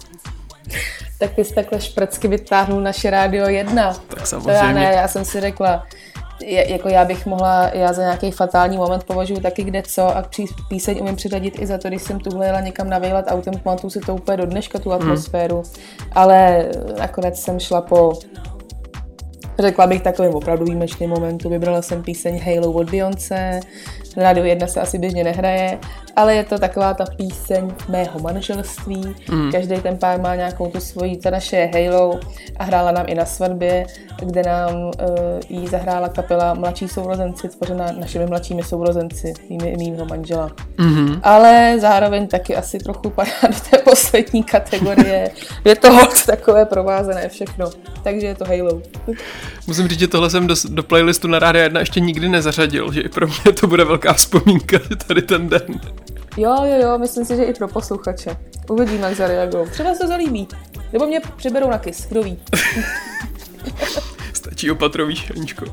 Tak 1.18 1.34
ty 1.34 1.44
jsi 1.44 1.54
takhle 1.54 1.80
šprcky 1.80 2.28
vytáhnul 2.28 2.80
naše 2.80 3.10
rádio 3.10 3.48
1. 3.48 3.92
Tak 3.92 4.04
To 4.08 4.20
já 4.20 4.26
samozřejmě. 4.26 4.74
ne, 4.74 4.92
já 4.96 5.08
jsem 5.08 5.24
si 5.24 5.40
řekla, 5.40 5.86
je, 6.42 6.72
jako 6.72 6.88
já 6.88 7.04
bych 7.04 7.26
mohla, 7.26 7.70
já 7.74 7.92
za 7.92 8.02
nějaký 8.02 8.30
fatální 8.30 8.76
moment 8.76 9.04
považuji 9.04 9.40
taky 9.40 9.64
kde 9.64 9.82
co 9.82 10.16
a 10.16 10.22
pří, 10.22 10.46
píseň 10.68 10.98
umím 11.00 11.16
přiřadit 11.16 11.62
i 11.62 11.66
za 11.66 11.78
to, 11.78 11.88
když 11.88 12.02
jsem 12.02 12.20
tuhle 12.20 12.46
jela 12.46 12.60
někam 12.60 12.90
navejlet 12.90 13.26
autem, 13.28 13.54
pamatuju 13.62 13.90
si 13.90 14.00
to 14.00 14.14
úplně 14.14 14.36
do 14.36 14.46
dneška, 14.46 14.78
tu 14.78 14.92
atmosféru, 14.92 15.56
hmm. 15.56 16.10
ale 16.12 16.68
nakonec 16.98 17.40
jsem 17.40 17.60
šla 17.60 17.80
po 17.80 18.18
Řekla 19.58 19.86
bych 19.86 20.02
takovým 20.02 20.34
opravdu 20.34 20.64
výjimečným 20.64 21.10
momentu. 21.10 21.48
Vybrala 21.48 21.82
jsem 21.82 22.02
píseň 22.02 22.40
Halo 22.44 22.72
od 22.72 22.90
Beyoncé. 22.90 23.60
Na 24.16 24.22
rádiu 24.22 24.46
1 24.46 24.66
se 24.66 24.80
asi 24.80 24.98
běžně 24.98 25.24
nehraje, 25.24 25.78
ale 26.18 26.34
je 26.34 26.44
to 26.44 26.58
taková 26.58 26.94
ta 26.94 27.04
píseň 27.16 27.74
mého 27.88 28.20
manželství. 28.20 29.14
Mm. 29.30 29.52
Každý 29.52 29.76
ten 29.80 29.98
pár 29.98 30.20
má 30.20 30.34
nějakou 30.34 30.70
tu 30.70 30.80
svoji, 30.80 31.16
ta 31.16 31.30
naše 31.30 31.56
je 31.56 31.70
Halo 31.74 32.20
a 32.56 32.64
hrála 32.64 32.92
nám 32.92 33.04
i 33.08 33.14
na 33.14 33.24
svatbě, 33.24 33.86
kde 34.22 34.42
nám 34.42 34.74
uh, 34.74 34.92
jí 35.48 35.66
zahrála 35.66 36.08
kapela 36.08 36.54
Mladší 36.54 36.88
sourozenci, 36.88 37.48
tvořená 37.48 37.92
našimi 37.92 38.26
mladšími 38.26 38.62
sourozenci, 38.62 39.34
mými, 39.48 39.76
mýho 39.78 40.04
manžela. 40.04 40.50
Mm-hmm. 40.78 41.20
Ale 41.22 41.76
zároveň 41.78 42.26
taky 42.26 42.56
asi 42.56 42.78
trochu 42.78 43.10
padá 43.10 43.30
do 43.48 43.60
té 43.70 43.78
poslední 43.78 44.42
kategorie. 44.42 45.30
je 45.64 45.76
to 45.76 45.92
hod 45.92 46.26
takové 46.26 46.64
provázené 46.64 47.28
všechno. 47.28 47.70
Takže 48.02 48.26
je 48.26 48.34
to 48.34 48.44
Halo. 48.44 48.82
Musím 49.66 49.88
říct, 49.88 50.00
že 50.00 50.08
tohle 50.08 50.30
jsem 50.30 50.46
do, 50.46 50.54
do 50.68 50.82
playlistu 50.82 51.28
na 51.28 51.38
Rádia 51.38 51.64
1 51.64 51.80
ještě 51.80 52.00
nikdy 52.00 52.28
nezařadil, 52.28 52.92
že 52.92 53.00
i 53.00 53.08
pro 53.08 53.26
mě 53.26 53.52
to 53.60 53.66
bude 53.66 53.84
velká 53.84 54.12
vzpomínka 54.12 54.78
tady 55.06 55.22
ten 55.22 55.48
den. 55.48 55.80
Jo, 56.36 56.56
jo, 56.64 56.76
jo, 56.82 56.98
myslím 56.98 57.24
si, 57.24 57.36
že 57.36 57.44
i 57.44 57.54
pro 57.54 57.68
posluchače. 57.68 58.36
Uvidíme, 58.70 59.06
jak 59.08 59.16
zareagují. 59.16 59.70
Třeba 59.70 59.94
se 59.94 59.98
to 60.00 60.06
zalíbí. 60.06 60.48
Nebo 60.92 61.06
mě 61.06 61.20
přiberou 61.36 61.70
na 61.70 61.78
kys, 61.78 62.06
kdo 62.06 62.22
ví. 62.22 62.42
Stačí 64.32 64.70
opatrový, 64.70 65.24
Aničko. 65.36 65.64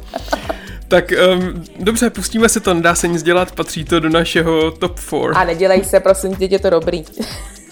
Tak 0.87 1.11
um, 1.33 1.63
dobře, 1.79 2.09
pustíme 2.09 2.49
si 2.49 2.59
to, 2.59 2.73
nedá 2.73 2.95
se 2.95 3.07
nic 3.07 3.23
dělat, 3.23 3.51
patří 3.51 3.85
to 3.85 3.99
do 3.99 4.09
našeho 4.09 4.71
top 4.71 4.99
4. 4.99 5.17
A 5.35 5.43
nedělej 5.43 5.83
se, 5.83 5.99
prosím, 5.99 6.35
tě, 6.35 6.45
je 6.45 6.59
to 6.59 6.69
dobrý. 6.69 7.03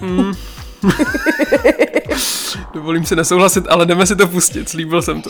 Dovolím 2.73 3.05
si 3.05 3.15
nesouhlasit, 3.15 3.65
ale 3.69 3.85
jdeme 3.85 4.05
si 4.05 4.15
to 4.15 4.27
pustit, 4.27 4.69
slíbil 4.69 5.01
jsem 5.01 5.21
to. 5.21 5.29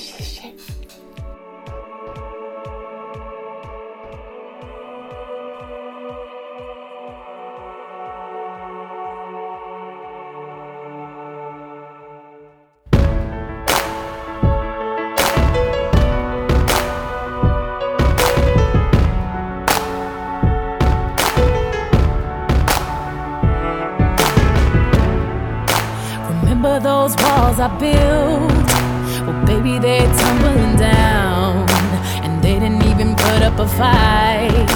A 33.64 33.68
fight, 33.68 34.68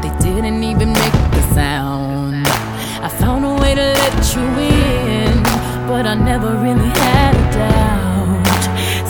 they 0.00 0.12
didn't 0.24 0.64
even 0.64 0.92
make 0.94 1.18
the 1.36 1.42
sound. 1.52 2.46
I 3.06 3.08
found 3.20 3.44
a 3.44 3.54
way 3.60 3.74
to 3.74 3.86
let 4.00 4.16
you 4.34 4.46
in, 4.76 5.42
but 5.86 6.06
I 6.06 6.14
never 6.14 6.50
really 6.56 6.90
had 7.04 7.32
a 7.42 7.46
doubt. 7.60 8.62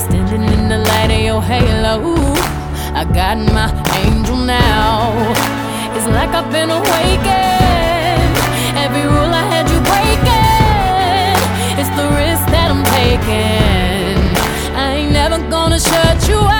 Standing 0.04 0.42
in 0.42 0.68
the 0.68 0.78
light 0.78 1.12
of 1.16 1.22
your 1.28 1.42
halo, 1.42 2.14
I 3.00 3.04
got 3.04 3.36
my 3.58 3.70
angel 4.02 4.36
now. 4.36 5.14
It's 5.94 6.08
like 6.18 6.30
I've 6.30 6.50
been 6.50 6.70
awakened. 6.70 8.34
Every 8.84 9.04
rule 9.14 9.32
I 9.42 9.44
had 9.54 9.66
you 9.72 9.80
breaking. 9.90 11.38
It's 11.80 11.92
the 12.00 12.06
risk 12.20 12.44
that 12.54 12.68
I'm 12.74 12.84
taking. 12.98 14.18
I 14.74 14.86
ain't 14.98 15.12
never 15.12 15.38
gonna 15.48 15.78
shut 15.78 16.28
you 16.28 16.38
out. 16.38 16.59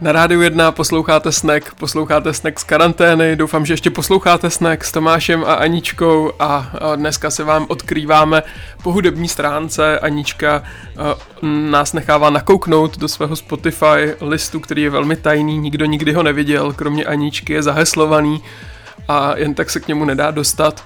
Na 0.00 0.12
rádiu 0.12 0.40
1 0.40 0.72
posloucháte 0.72 1.32
Snack, 1.32 1.74
posloucháte 1.74 2.34
Snack 2.34 2.60
z 2.60 2.64
karantény, 2.64 3.36
doufám, 3.36 3.66
že 3.66 3.72
ještě 3.72 3.90
posloucháte 3.90 4.50
Snack 4.50 4.84
s 4.84 4.92
Tomášem 4.92 5.44
a 5.44 5.54
Aničkou 5.54 6.32
a 6.38 6.72
dneska 6.96 7.30
se 7.30 7.44
vám 7.44 7.66
odkrýváme 7.68 8.42
po 8.82 8.92
hudební 8.92 9.28
stránce. 9.28 9.98
Anička 9.98 10.62
nás 11.42 11.92
nechává 11.92 12.30
nakouknout 12.30 12.98
do 12.98 13.08
svého 13.08 13.36
Spotify 13.36 14.14
listu, 14.20 14.60
který 14.60 14.82
je 14.82 14.90
velmi 14.90 15.16
tajný, 15.16 15.58
nikdo 15.58 15.84
nikdy 15.84 16.12
ho 16.12 16.22
neviděl, 16.22 16.72
kromě 16.72 17.04
Aničky 17.04 17.52
je 17.52 17.62
zaheslovaný 17.62 18.42
a 19.08 19.36
jen 19.36 19.54
tak 19.54 19.70
se 19.70 19.80
k 19.80 19.88
němu 19.88 20.04
nedá 20.04 20.30
dostat. 20.30 20.84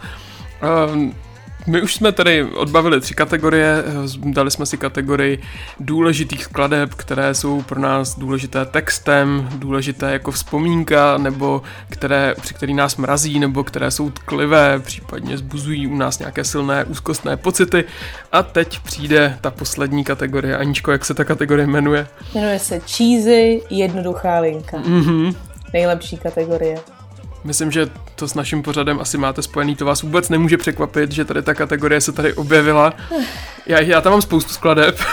My 1.67 1.83
už 1.83 1.95
jsme 1.95 2.13
tady 2.13 2.45
odbavili 2.45 3.01
tři 3.01 3.15
kategorie, 3.15 3.85
dali 4.25 4.51
jsme 4.51 4.67
si 4.67 4.77
kategorii 4.79 5.43
důležitých 5.81 6.45
skladeb, 6.45 6.95
které 6.95 7.35
jsou 7.35 7.63
pro 7.63 7.81
nás 7.81 8.19
důležité 8.19 8.65
textem, 8.65 9.49
důležité 9.57 10.13
jako 10.13 10.31
vzpomínka, 10.31 11.19
nebo 11.19 11.63
které, 11.91 12.35
při 12.41 12.55
který 12.55 12.75
nás 12.75 12.97
mrazí, 12.97 13.39
nebo 13.39 13.65
které 13.65 13.91
jsou 13.91 14.11
tklivé, 14.11 14.79
případně 14.79 15.39
zbuzují 15.39 15.87
u 15.87 15.97
nás 15.97 16.19
nějaké 16.19 16.45
silné 16.45 16.85
úzkostné 16.85 17.37
pocity. 17.37 17.85
A 18.33 18.43
teď 18.43 18.81
přijde 18.81 19.39
ta 19.41 19.51
poslední 19.51 20.05
kategorie. 20.05 20.57
Aničko, 20.57 20.93
jak 20.93 21.05
se 21.05 21.15
ta 21.15 21.25
kategorie 21.25 21.67
jmenuje? 21.67 22.07
Jmenuje 22.35 22.59
se 22.59 22.81
Cheesy, 22.81 23.63
jednoduchá 23.71 24.41
linka. 24.41 24.77
Mhm. 24.77 25.33
Nejlepší 25.73 26.17
kategorie. 26.17 26.79
Myslím, 27.45 27.71
že 27.71 27.91
to 28.15 28.29
s 28.29 28.35
naším 28.35 28.63
pořadem 28.63 29.01
asi 29.01 29.19
máte 29.19 29.43
spojený, 29.43 29.77
to 29.77 29.85
vás 29.85 30.03
vůbec 30.03 30.29
nemůže 30.29 30.59
překvapit, 30.59 31.13
že 31.13 31.25
tady 31.25 31.43
ta 31.43 31.55
kategorie 31.55 32.01
se 32.01 32.13
tady 32.13 32.35
objevila. 32.35 32.93
Já, 33.67 33.81
já 33.81 34.01
tam 34.01 34.13
mám 34.13 34.23
spoustu 34.23 34.53
skladeb. 34.53 34.97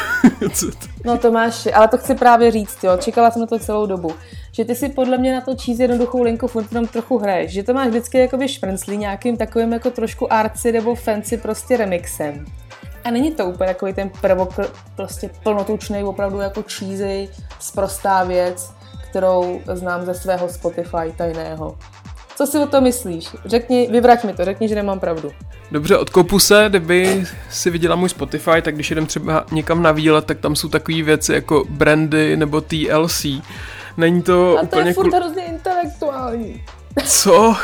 No 1.05 1.17
to 1.17 1.31
máš, 1.31 1.67
ale 1.73 1.87
to 1.87 1.97
chci 1.97 2.15
právě 2.15 2.51
říct, 2.51 2.83
jo. 2.83 2.97
Čekala 2.97 3.31
jsem 3.31 3.41
na 3.41 3.45
to 3.45 3.59
celou 3.59 3.85
dobu. 3.85 4.11
Že 4.51 4.65
ty 4.65 4.75
si 4.75 4.89
podle 4.89 5.17
mě 5.17 5.33
na 5.33 5.41
to 5.41 5.55
číst 5.55 5.79
jednoduchou 5.79 6.23
linku 6.23 6.47
furt 6.47 6.71
jenom 6.71 6.87
trochu 6.87 7.17
hraješ. 7.17 7.51
Že 7.51 7.63
to 7.63 7.73
máš 7.73 7.87
vždycky 7.87 8.17
jakoby 8.17 8.47
šprnclý 8.47 8.97
nějakým 8.97 9.37
takovým 9.37 9.73
jako 9.73 9.91
trošku 9.91 10.33
arci 10.33 10.71
nebo 10.71 10.95
fancy 10.95 11.37
prostě 11.37 11.77
remixem. 11.77 12.45
A 13.03 13.11
není 13.11 13.31
to 13.31 13.45
úplně 13.45 13.67
takový 13.67 13.93
ten 13.93 14.11
prvokl, 14.21 14.63
prostě 14.95 15.29
plnotučný, 15.43 16.03
opravdu 16.03 16.39
jako 16.39 16.63
cheesy, 16.63 17.29
sprostá 17.59 18.23
věc, 18.23 18.73
kterou 19.09 19.61
znám 19.73 20.05
ze 20.05 20.13
svého 20.13 20.49
Spotify 20.49 21.13
tajného. 21.17 21.77
Co 22.39 22.47
si 22.47 22.57
o 22.59 22.65
to 22.67 22.81
myslíš? 22.81 23.27
Řekni, 23.45 23.87
vyvrať 23.91 24.23
mi 24.23 24.33
to, 24.33 24.45
řekni, 24.45 24.67
že 24.67 24.75
nemám 24.75 24.99
pravdu. 24.99 25.31
Dobře, 25.71 25.97
odkopu 25.97 26.39
se, 26.39 26.65
kdyby 26.69 27.23
si 27.49 27.69
viděla 27.69 27.95
můj 27.95 28.09
Spotify, 28.09 28.61
tak 28.61 28.75
když 28.75 28.91
jdem 28.91 29.05
třeba 29.05 29.45
někam 29.51 29.81
na 29.83 29.91
výlet, 29.91 30.25
tak 30.25 30.39
tam 30.39 30.55
jsou 30.55 30.69
takové 30.69 31.01
věci 31.03 31.33
jako 31.33 31.63
brandy 31.69 32.37
nebo 32.37 32.61
TLC. 32.61 33.25
Není 33.97 34.21
to 34.21 34.57
A 34.57 34.61
to 34.61 34.65
úplně... 34.65 34.89
je 34.89 34.93
furt 34.93 35.07
kul- 35.07 35.15
hrozně 35.15 35.43
intelektuální. 35.43 36.63
Co? 37.05 37.55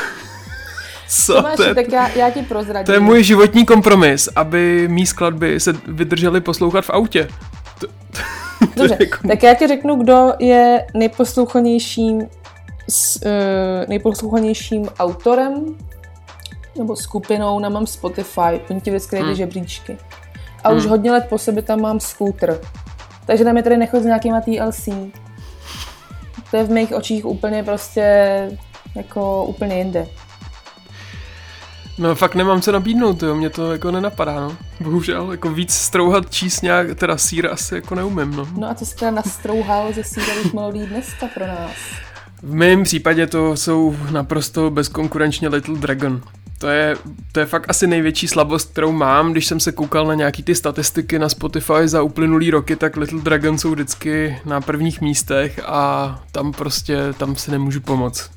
Co? 1.09 1.34
Tomáši, 1.36 1.57
To 1.57 1.63
je, 1.63 1.76
tak 1.76 1.91
já, 1.91 2.07
já 2.09 2.30
ti 2.30 2.41
prozradím. 2.41 2.86
to 2.86 2.91
je 2.93 2.99
můj 2.99 3.23
životní 3.23 3.65
kompromis, 3.65 4.30
aby 4.36 4.88
mý 4.88 5.05
skladby 5.05 5.59
se 5.59 5.73
vydržely 5.88 6.41
poslouchat 6.41 6.86
v 6.86 6.89
autě. 6.89 7.28
To, 7.80 7.88
to, 7.88 8.17
to 8.59 8.65
Dobře, 8.76 8.97
je 8.99 9.05
jako- 9.05 9.28
tak 9.28 9.43
já 9.43 9.53
ti 9.53 9.67
řeknu, 9.67 9.95
kdo 9.95 10.34
je 10.39 10.86
nejposlouchanějším, 10.93 12.21
s, 12.89 13.21
uh, 13.25 13.31
nejposlouchanějším 13.88 14.89
autorem 14.99 15.65
nebo 16.77 16.95
skupinou 16.95 17.59
na 17.59 17.69
mém 17.69 17.88
Spotify. 17.88 18.61
Oni 18.69 18.81
ti 18.81 18.89
vždycky 18.89 19.15
Hmm. 19.15 19.25
hmm. 19.25 19.36
žebříčky. 19.36 19.97
A 20.63 20.71
už 20.71 20.86
hodně 20.86 21.11
let 21.11 21.25
po 21.29 21.38
sobě 21.38 21.63
tam 21.63 21.81
mám 21.81 21.99
scooter. 21.99 22.59
Takže 23.25 23.43
na 23.43 23.51
mě 23.51 23.63
tady 23.63 23.77
nechodí 23.77 24.03
s 24.03 24.05
nějakýma 24.05 24.41
TLC. 24.41 24.89
To 26.51 26.57
je 26.57 26.63
v 26.63 26.71
mých 26.71 26.93
očích 26.93 27.25
úplně 27.25 27.63
prostě 27.63 28.01
jako 28.95 29.43
úplně 29.43 29.77
jinde. 29.77 30.07
No 31.97 32.15
fakt 32.15 32.36
nemám 32.36 32.61
co 32.61 32.71
nabídnout, 32.71 33.23
jo. 33.23 33.36
mě 33.36 33.49
to 33.49 33.71
jako 33.71 33.91
nenapadá, 33.91 34.39
no. 34.39 34.57
Bohužel, 34.79 35.31
jako 35.31 35.49
víc 35.49 35.73
strouhat 35.73 36.31
číst 36.31 36.61
nějak, 36.61 36.99
teda 36.99 37.17
sír 37.17 37.47
asi 37.51 37.75
jako 37.75 37.95
neumím, 37.95 38.31
no. 38.31 38.47
No 38.57 38.69
a 38.69 38.73
co 38.73 38.86
jsi 38.86 38.95
teda 38.95 39.11
nastrouhal 39.11 39.93
ze 39.93 40.03
sírových 40.03 40.53
melodí 40.53 40.86
dneska 40.86 41.27
pro 41.33 41.47
nás? 41.47 41.71
V 42.45 42.53
mém 42.53 42.83
případě 42.83 43.27
to 43.27 43.57
jsou 43.57 43.95
naprosto 44.11 44.69
bezkonkurenčně 44.69 45.49
Little 45.49 45.75
Dragon. 45.75 46.21
To 46.57 46.67
je, 46.67 46.97
to 47.31 47.39
je 47.39 47.45
fakt 47.45 47.65
asi 47.69 47.87
největší 47.87 48.27
slabost, 48.27 48.71
kterou 48.71 48.91
mám, 48.91 49.31
když 49.31 49.45
jsem 49.45 49.59
se 49.59 49.71
koukal 49.71 50.07
na 50.07 50.13
nějaký 50.13 50.43
ty 50.43 50.55
statistiky 50.55 51.19
na 51.19 51.29
Spotify 51.29 51.87
za 51.87 52.01
uplynulý 52.01 52.51
roky, 52.51 52.75
tak 52.75 52.97
Little 52.97 53.21
Dragon 53.21 53.57
jsou 53.57 53.71
vždycky 53.71 54.39
na 54.45 54.61
prvních 54.61 55.01
místech 55.01 55.59
a 55.65 56.23
tam 56.31 56.51
prostě, 56.51 56.97
tam 57.17 57.35
si 57.35 57.51
nemůžu 57.51 57.81
pomoct. 57.81 58.34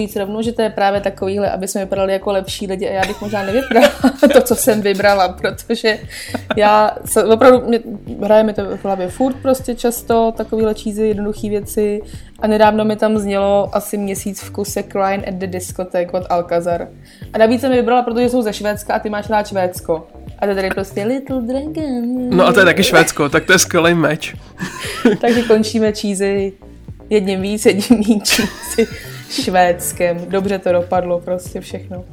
Říct 0.00 0.16
rovnou, 0.16 0.42
že 0.42 0.52
to 0.52 0.62
je 0.62 0.70
právě 0.70 1.00
takovýhle, 1.00 1.50
aby 1.50 1.68
jsme 1.68 1.80
vypadali 1.80 2.12
jako 2.12 2.32
lepší 2.32 2.66
lidi 2.66 2.88
a 2.88 2.92
já 2.92 3.06
bych 3.06 3.20
možná 3.20 3.42
nevybrala 3.42 3.90
to, 4.32 4.40
co 4.42 4.54
jsem 4.54 4.80
vybrala, 4.80 5.28
protože 5.28 5.98
já 6.56 6.96
se, 7.04 7.24
opravdu 7.24 7.68
mě, 7.68 7.80
hraje 8.22 8.42
mi 8.42 8.52
to 8.52 8.76
v 8.76 8.84
hlavě 8.84 9.08
furt 9.08 9.36
prostě 9.42 9.74
často, 9.74 10.32
takovýhle 10.36 10.74
cheesy, 10.74 11.06
jednoduché 11.06 11.48
věci 11.48 12.02
a 12.38 12.46
nedávno 12.46 12.84
mi 12.84 12.96
tam 12.96 13.18
znělo 13.18 13.70
asi 13.72 13.98
měsíc 13.98 14.40
v 14.40 14.50
kuse 14.50 14.82
Crying 14.82 15.28
at 15.28 15.34
the 15.34 15.46
Discotheque 15.46 16.12
od 16.12 16.26
Alcazar. 16.30 16.88
A 17.32 17.38
navíc 17.38 17.60
jsem 17.60 17.72
je 17.72 17.78
vybrala, 17.78 18.02
protože 18.02 18.28
jsou 18.28 18.42
ze 18.42 18.52
Švédska 18.52 18.94
a 18.94 18.98
ty 18.98 19.10
máš 19.10 19.30
rád 19.30 19.48
Švédsko. 19.48 20.06
A 20.38 20.46
to 20.46 20.48
je 20.48 20.54
tady 20.54 20.70
prostě 20.70 21.04
Little 21.04 21.42
Dragon. 21.42 22.36
No 22.36 22.46
a 22.46 22.52
to 22.52 22.60
je 22.60 22.64
taky 22.64 22.82
Švédsko, 22.82 23.28
tak 23.28 23.44
to 23.44 23.52
je 23.52 23.58
skvělý 23.58 23.94
meč. 23.94 24.36
Takže 25.20 25.42
končíme 25.42 25.92
cheesy 25.92 26.52
jedním 27.10 27.40
víc, 27.40 27.66
jedním 27.66 27.98
méně 27.98 28.20
cheesy 28.28 28.88
švédskem. 29.30 30.26
Dobře 30.28 30.58
to 30.58 30.72
dopadlo 30.72 31.20
prostě 31.20 31.60
všechno. 31.60 32.04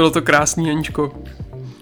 Bylo 0.00 0.10
to 0.10 0.22
krásný, 0.22 0.68
Janičko. 0.68 1.12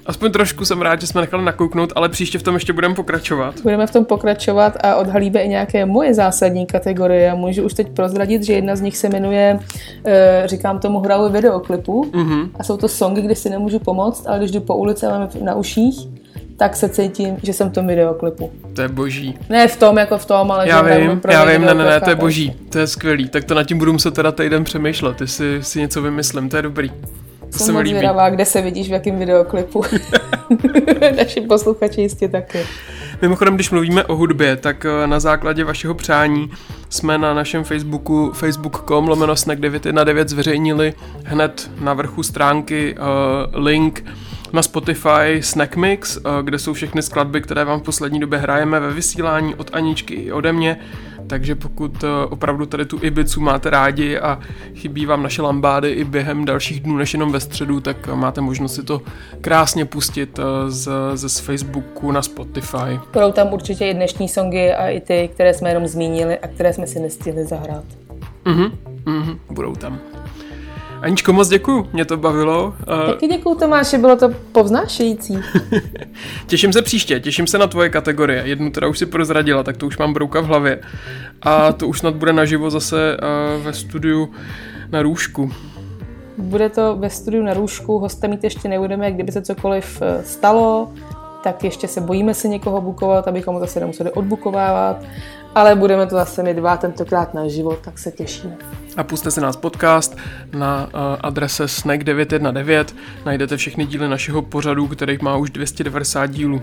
Aspoň 0.07 0.33
trošku 0.33 0.65
jsem 0.65 0.83
rád, 0.83 1.01
že 1.01 1.07
jsme 1.07 1.21
nechali 1.21 1.45
nakouknout, 1.45 1.93
ale 1.97 2.09
příště 2.09 2.39
v 2.39 2.43
tom 2.43 2.55
ještě 2.55 2.73
budeme 2.73 2.95
pokračovat. 2.95 3.55
Budeme 3.63 3.87
v 3.87 3.91
tom 3.91 4.05
pokračovat 4.05 4.77
a 4.85 4.97
odhalíme 4.97 5.41
i 5.41 5.49
nějaké 5.49 5.87
moje 5.87 6.15
zásadní 6.15 6.67
kategorie. 6.67 7.31
A 7.31 7.35
můžu 7.35 7.63
už 7.63 7.75
teď 7.75 7.89
prozradit, 7.89 8.43
že 8.43 8.53
jedna 8.53 8.77
z 8.77 8.81
nich 8.81 8.97
se 8.97 9.09
jmenuje, 9.09 9.59
eh, 10.05 10.43
říkám 10.47 10.79
tomu, 10.79 11.01
hraju 11.01 11.29
videoklipu. 11.29 12.11
Mhm. 12.15 12.51
A 12.59 12.65
jsou 12.65 12.77
to 12.77 12.89
songy, 12.89 13.23
kde 13.23 13.35
si 13.35 13.51
nemůžu 13.51 13.79
pomoct, 13.79 14.27
ale 14.27 14.39
když 14.39 14.51
jdu 14.51 14.61
po 14.61 14.77
ulici 14.77 15.07
a 15.07 15.19
mám 15.19 15.29
na 15.43 15.55
uších, 15.55 16.09
tak 16.57 16.77
se 16.77 16.89
cítím, 16.89 17.37
že 17.43 17.53
jsem 17.53 17.71
v 17.71 17.73
tom 17.73 17.87
videoklipu. 17.87 18.53
To 18.75 18.83
je 18.83 18.89
boží. 18.89 19.39
Ne 19.49 19.69
v 19.69 19.77
tom 19.77 19.99
jako 19.99 20.19
v 20.19 20.27
tom, 20.27 20.51
ale 20.51 20.69
Já 20.69 20.89
že 20.89 21.01
vím, 21.01 21.21
pro 21.21 21.33
já 21.33 21.45
vím, 21.45 21.61
ne, 21.61 21.75
ne, 21.75 21.85
ne, 21.85 22.01
to 22.01 22.11
je 22.11 22.17
boží, 22.17 22.57
to 22.69 22.79
je 22.79 22.87
skvělý. 22.87 23.29
Tak 23.29 23.45
to 23.45 23.55
nad 23.55 23.65
tím 23.65 23.79
budu 23.79 23.93
muset 23.93 24.15
teda 24.15 24.33
týden 24.33 24.65
přemýšlet, 24.65 25.17
ty 25.17 25.27
si, 25.27 25.59
si 25.63 25.81
něco 25.81 26.03
vymyslím, 26.03 26.49
to 26.49 26.57
je 26.57 26.63
dobrý. 26.63 26.91
To 27.59 27.65
se 27.65 27.67
Jsem 27.67 27.75
mi 27.75 27.81
líbí. 27.81 27.91
zvědavá, 27.99 28.31
kde 28.31 28.45
se 28.45 28.63
vidíš, 28.63 28.89
v 28.89 28.93
jakém 28.93 29.19
videoklipu. 29.19 29.83
Naši 31.17 31.41
posluchači 31.41 32.01
jistě 32.01 32.29
taky. 32.29 32.59
Mimochodem, 33.23 33.55
když 33.55 33.71
mluvíme 33.71 34.05
o 34.05 34.17
hudbě, 34.17 34.57
tak 34.57 34.85
eh, 34.85 35.07
na 35.07 35.21
základě 35.21 35.65
vašeho 35.65 35.95
přání 35.95 36.51
jsme 36.89 37.19
na 37.19 37.35
našem 37.35 37.65
Facebooku 37.65 38.33
facebook.com 38.35 39.09
lomeno 39.09 39.37
snack 39.37 39.61
919 39.61 40.29
zveřejnili 40.29 40.95
hned 41.25 41.71
na 41.81 41.95
vrchu 41.95 42.23
stránky 42.23 42.95
uh, 42.99 43.65
link 43.65 44.05
na 44.53 44.63
Spotify 44.63 45.41
Snack 45.41 45.77
Mix, 45.77 46.17
uh, 46.17 46.23
kde 46.43 46.59
jsou 46.59 46.73
všechny 46.73 47.03
skladby, 47.03 47.41
které 47.41 47.65
vám 47.65 47.81
v 47.81 47.83
poslední 47.83 48.21
době 48.21 48.39
hrajeme 48.39 48.81
ve 48.81 48.93
vysílání 48.93 49.55
od 49.55 49.71
Aničky 49.73 50.15
i 50.15 50.33
ode 50.33 50.53
mě. 50.53 50.77
Takže 51.29 51.55
pokud 51.55 52.03
uh, 52.03 52.09
opravdu 52.31 52.67
tady 52.67 52.85
tu 52.85 52.99
Ibicu 53.03 53.41
máte 53.41 53.71
rádi 53.71 54.19
a 54.19 54.39
chybí 54.75 55.07
vám 55.07 55.23
naše 55.23 55.43
lambády 55.43 55.91
i 55.91 56.05
během 56.05 56.45
dalších 56.45 56.81
dnů 56.81 56.97
než 56.97 57.13
jenom 57.13 57.33
ve 57.33 57.41
středu, 57.41 57.81
tak 57.81 58.09
máte 58.15 58.41
možnost 58.41 58.75
si 58.75 58.83
to 58.83 59.03
krásně 59.41 59.85
pustit 59.85 60.39
uh, 60.39 60.45
z, 60.69 60.91
ze 61.15 61.29
z 61.29 61.39
Facebooku 61.39 62.13
na 62.13 62.23
Spotify. 62.23 63.01
Budou 63.13 63.33
tam 63.33 63.53
určitě 63.53 63.87
i 63.87 63.95
dnešní 63.95 64.29
songy 64.29 64.73
a 64.73 64.89
i 64.89 65.01
ty, 65.01 65.31
které 65.35 65.55
jsme 65.55 65.71
jenom 65.71 65.87
zmínili 65.87 66.39
a 66.39 66.49
které 66.49 66.73
jsme 66.73 66.87
si 66.87 67.01
nestihli 67.01 67.45
zahrát. 67.45 67.85
Mhm, 68.45 68.79
mhm, 69.07 69.39
budou 69.51 69.75
tam. 69.75 69.99
Aničko, 71.03 71.33
moc 71.33 71.49
děkuju, 71.49 71.89
mě 71.93 72.05
to 72.05 72.17
bavilo. 72.17 72.75
Taky 73.07 73.27
děkuju 73.29 73.55
Tomáši, 73.59 73.99
bylo 73.99 74.17
to 74.17 74.29
povznášející. 74.53 75.39
těším 76.47 76.73
se 76.73 76.83
příště, 76.83 77.21
těším 77.21 77.47
se 77.47 77.59
na 77.59 77.67
tvoje 77.67 77.89
kategorie. 77.89 78.43
Jednu 78.47 78.71
teda 78.71 78.89
už 78.89 78.99
si 78.99 79.07
prozradila, 79.07 79.63
tak 79.63 79.77
to 79.77 79.87
už 79.87 79.99
mám 79.99 80.13
brouka 80.13 80.41
v 80.41 80.45
hlavě. 80.47 80.81
A 81.43 81.73
to 81.73 81.89
už 81.89 81.99
snad 81.99 82.15
bude 82.15 82.33
naživo 82.33 82.71
zase 82.71 83.17
ve 83.63 83.73
studiu 83.73 84.31
na 84.91 85.03
růžku. 85.03 85.53
Bude 86.39 86.69
to 86.69 86.97
ve 86.97 87.11
studiu 87.11 87.43
na 87.43 87.55
růžku, 87.55 87.99
hostem 87.99 88.31
mít 88.31 88.45
ještě 88.45 88.69
nebudeme, 88.69 89.13
kdyby 89.13 89.33
se 89.33 89.43
cokoliv 89.43 90.03
eh, 90.03 90.23
stalo, 90.25 90.93
tak 91.43 91.65
ještě 91.65 91.89
se 91.89 92.01
bojíme 92.01 92.35
si 92.35 92.49
někoho 92.49 92.81
bukovat, 92.81 93.29
abychom 93.29 93.55
to 93.55 93.61
zase 93.61 93.81
nemuseli 93.81 94.11
odbukovávat, 94.11 95.03
ale 95.59 95.75
budeme 95.75 96.07
to 96.07 96.15
zase 96.15 96.43
my 96.43 96.55
dva 96.55 96.77
tentokrát 96.77 97.35
na 97.35 97.49
život, 97.49 97.79
tak 97.79 97.99
se 97.99 98.11
těšíme. 98.11 98.57
A 98.97 99.05
puste 99.05 99.31
si 99.31 99.41
nás 99.41 99.57
podcast 99.57 100.17
na 100.53 100.85
uh, 100.87 100.91
adrese 101.21 101.65
snack919, 101.65 102.85
najdete 103.27 103.57
všechny 103.57 103.87
díly 103.87 104.09
našeho 104.09 104.43
pořadu, 104.43 104.89
kterých 104.89 105.21
má 105.21 105.37
už 105.37 105.51
290 105.51 106.27
dílů. 106.27 106.63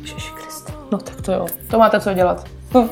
Ježiši 0.00 0.32
Kriste. 0.32 0.72
No 0.92 0.98
tak 0.98 1.20
to 1.20 1.32
jo, 1.32 1.46
to 1.70 1.78
máte 1.78 2.00
co 2.00 2.12
dělat. 2.12 2.46
Hm. 2.74 2.88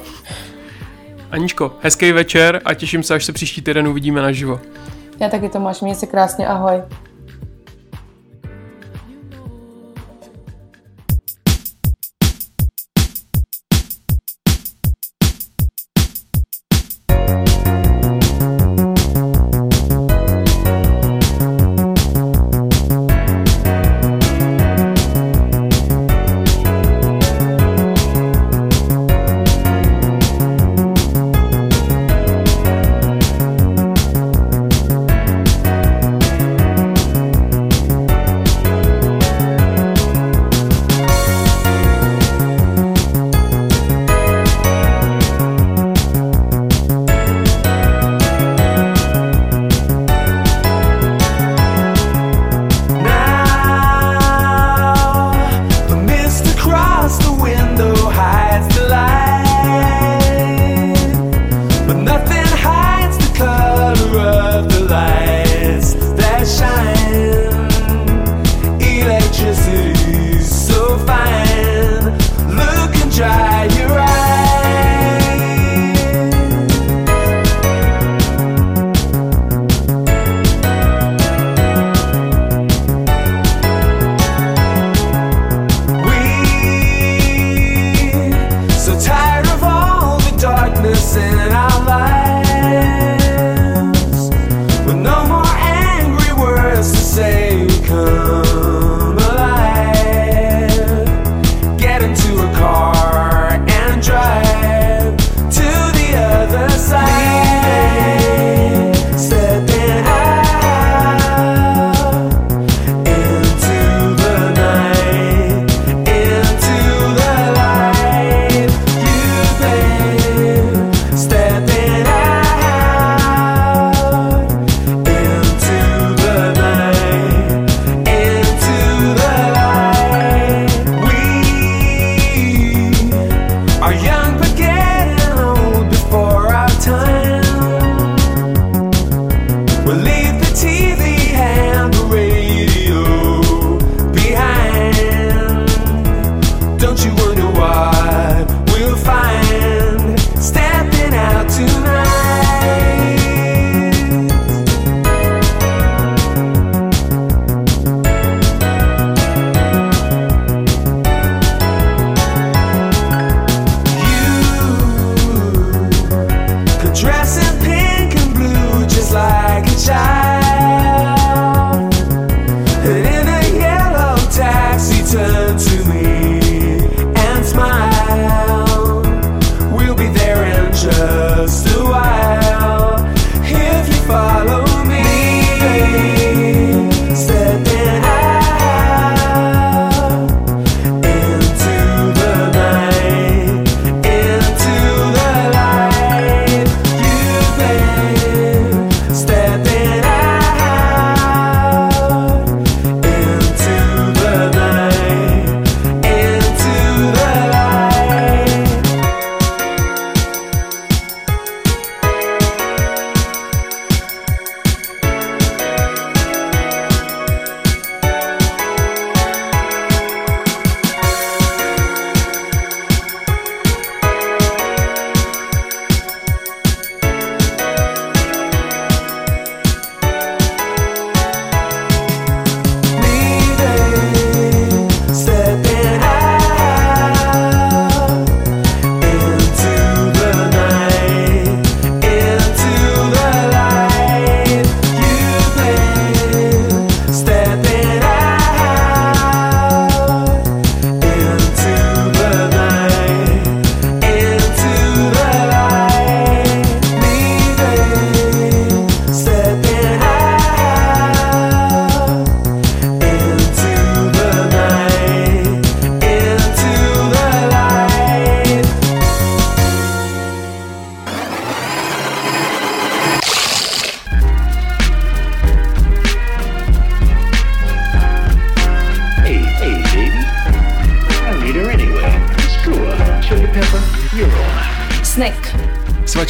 Aničko, 1.31 1.73
hezký 1.83 2.13
večer 2.13 2.61
a 2.65 2.75
těším 2.75 3.03
se, 3.03 3.15
až 3.15 3.25
se 3.25 3.33
příští 3.33 3.63
týden 3.63 3.89
uvidíme 3.89 4.23
naživo. 4.23 4.61
Já 5.21 5.29
taky 5.29 5.49
Tomáš, 5.49 5.81
měj 5.81 5.95
se 5.95 6.07
krásně, 6.07 6.47
ahoj. 6.47 6.83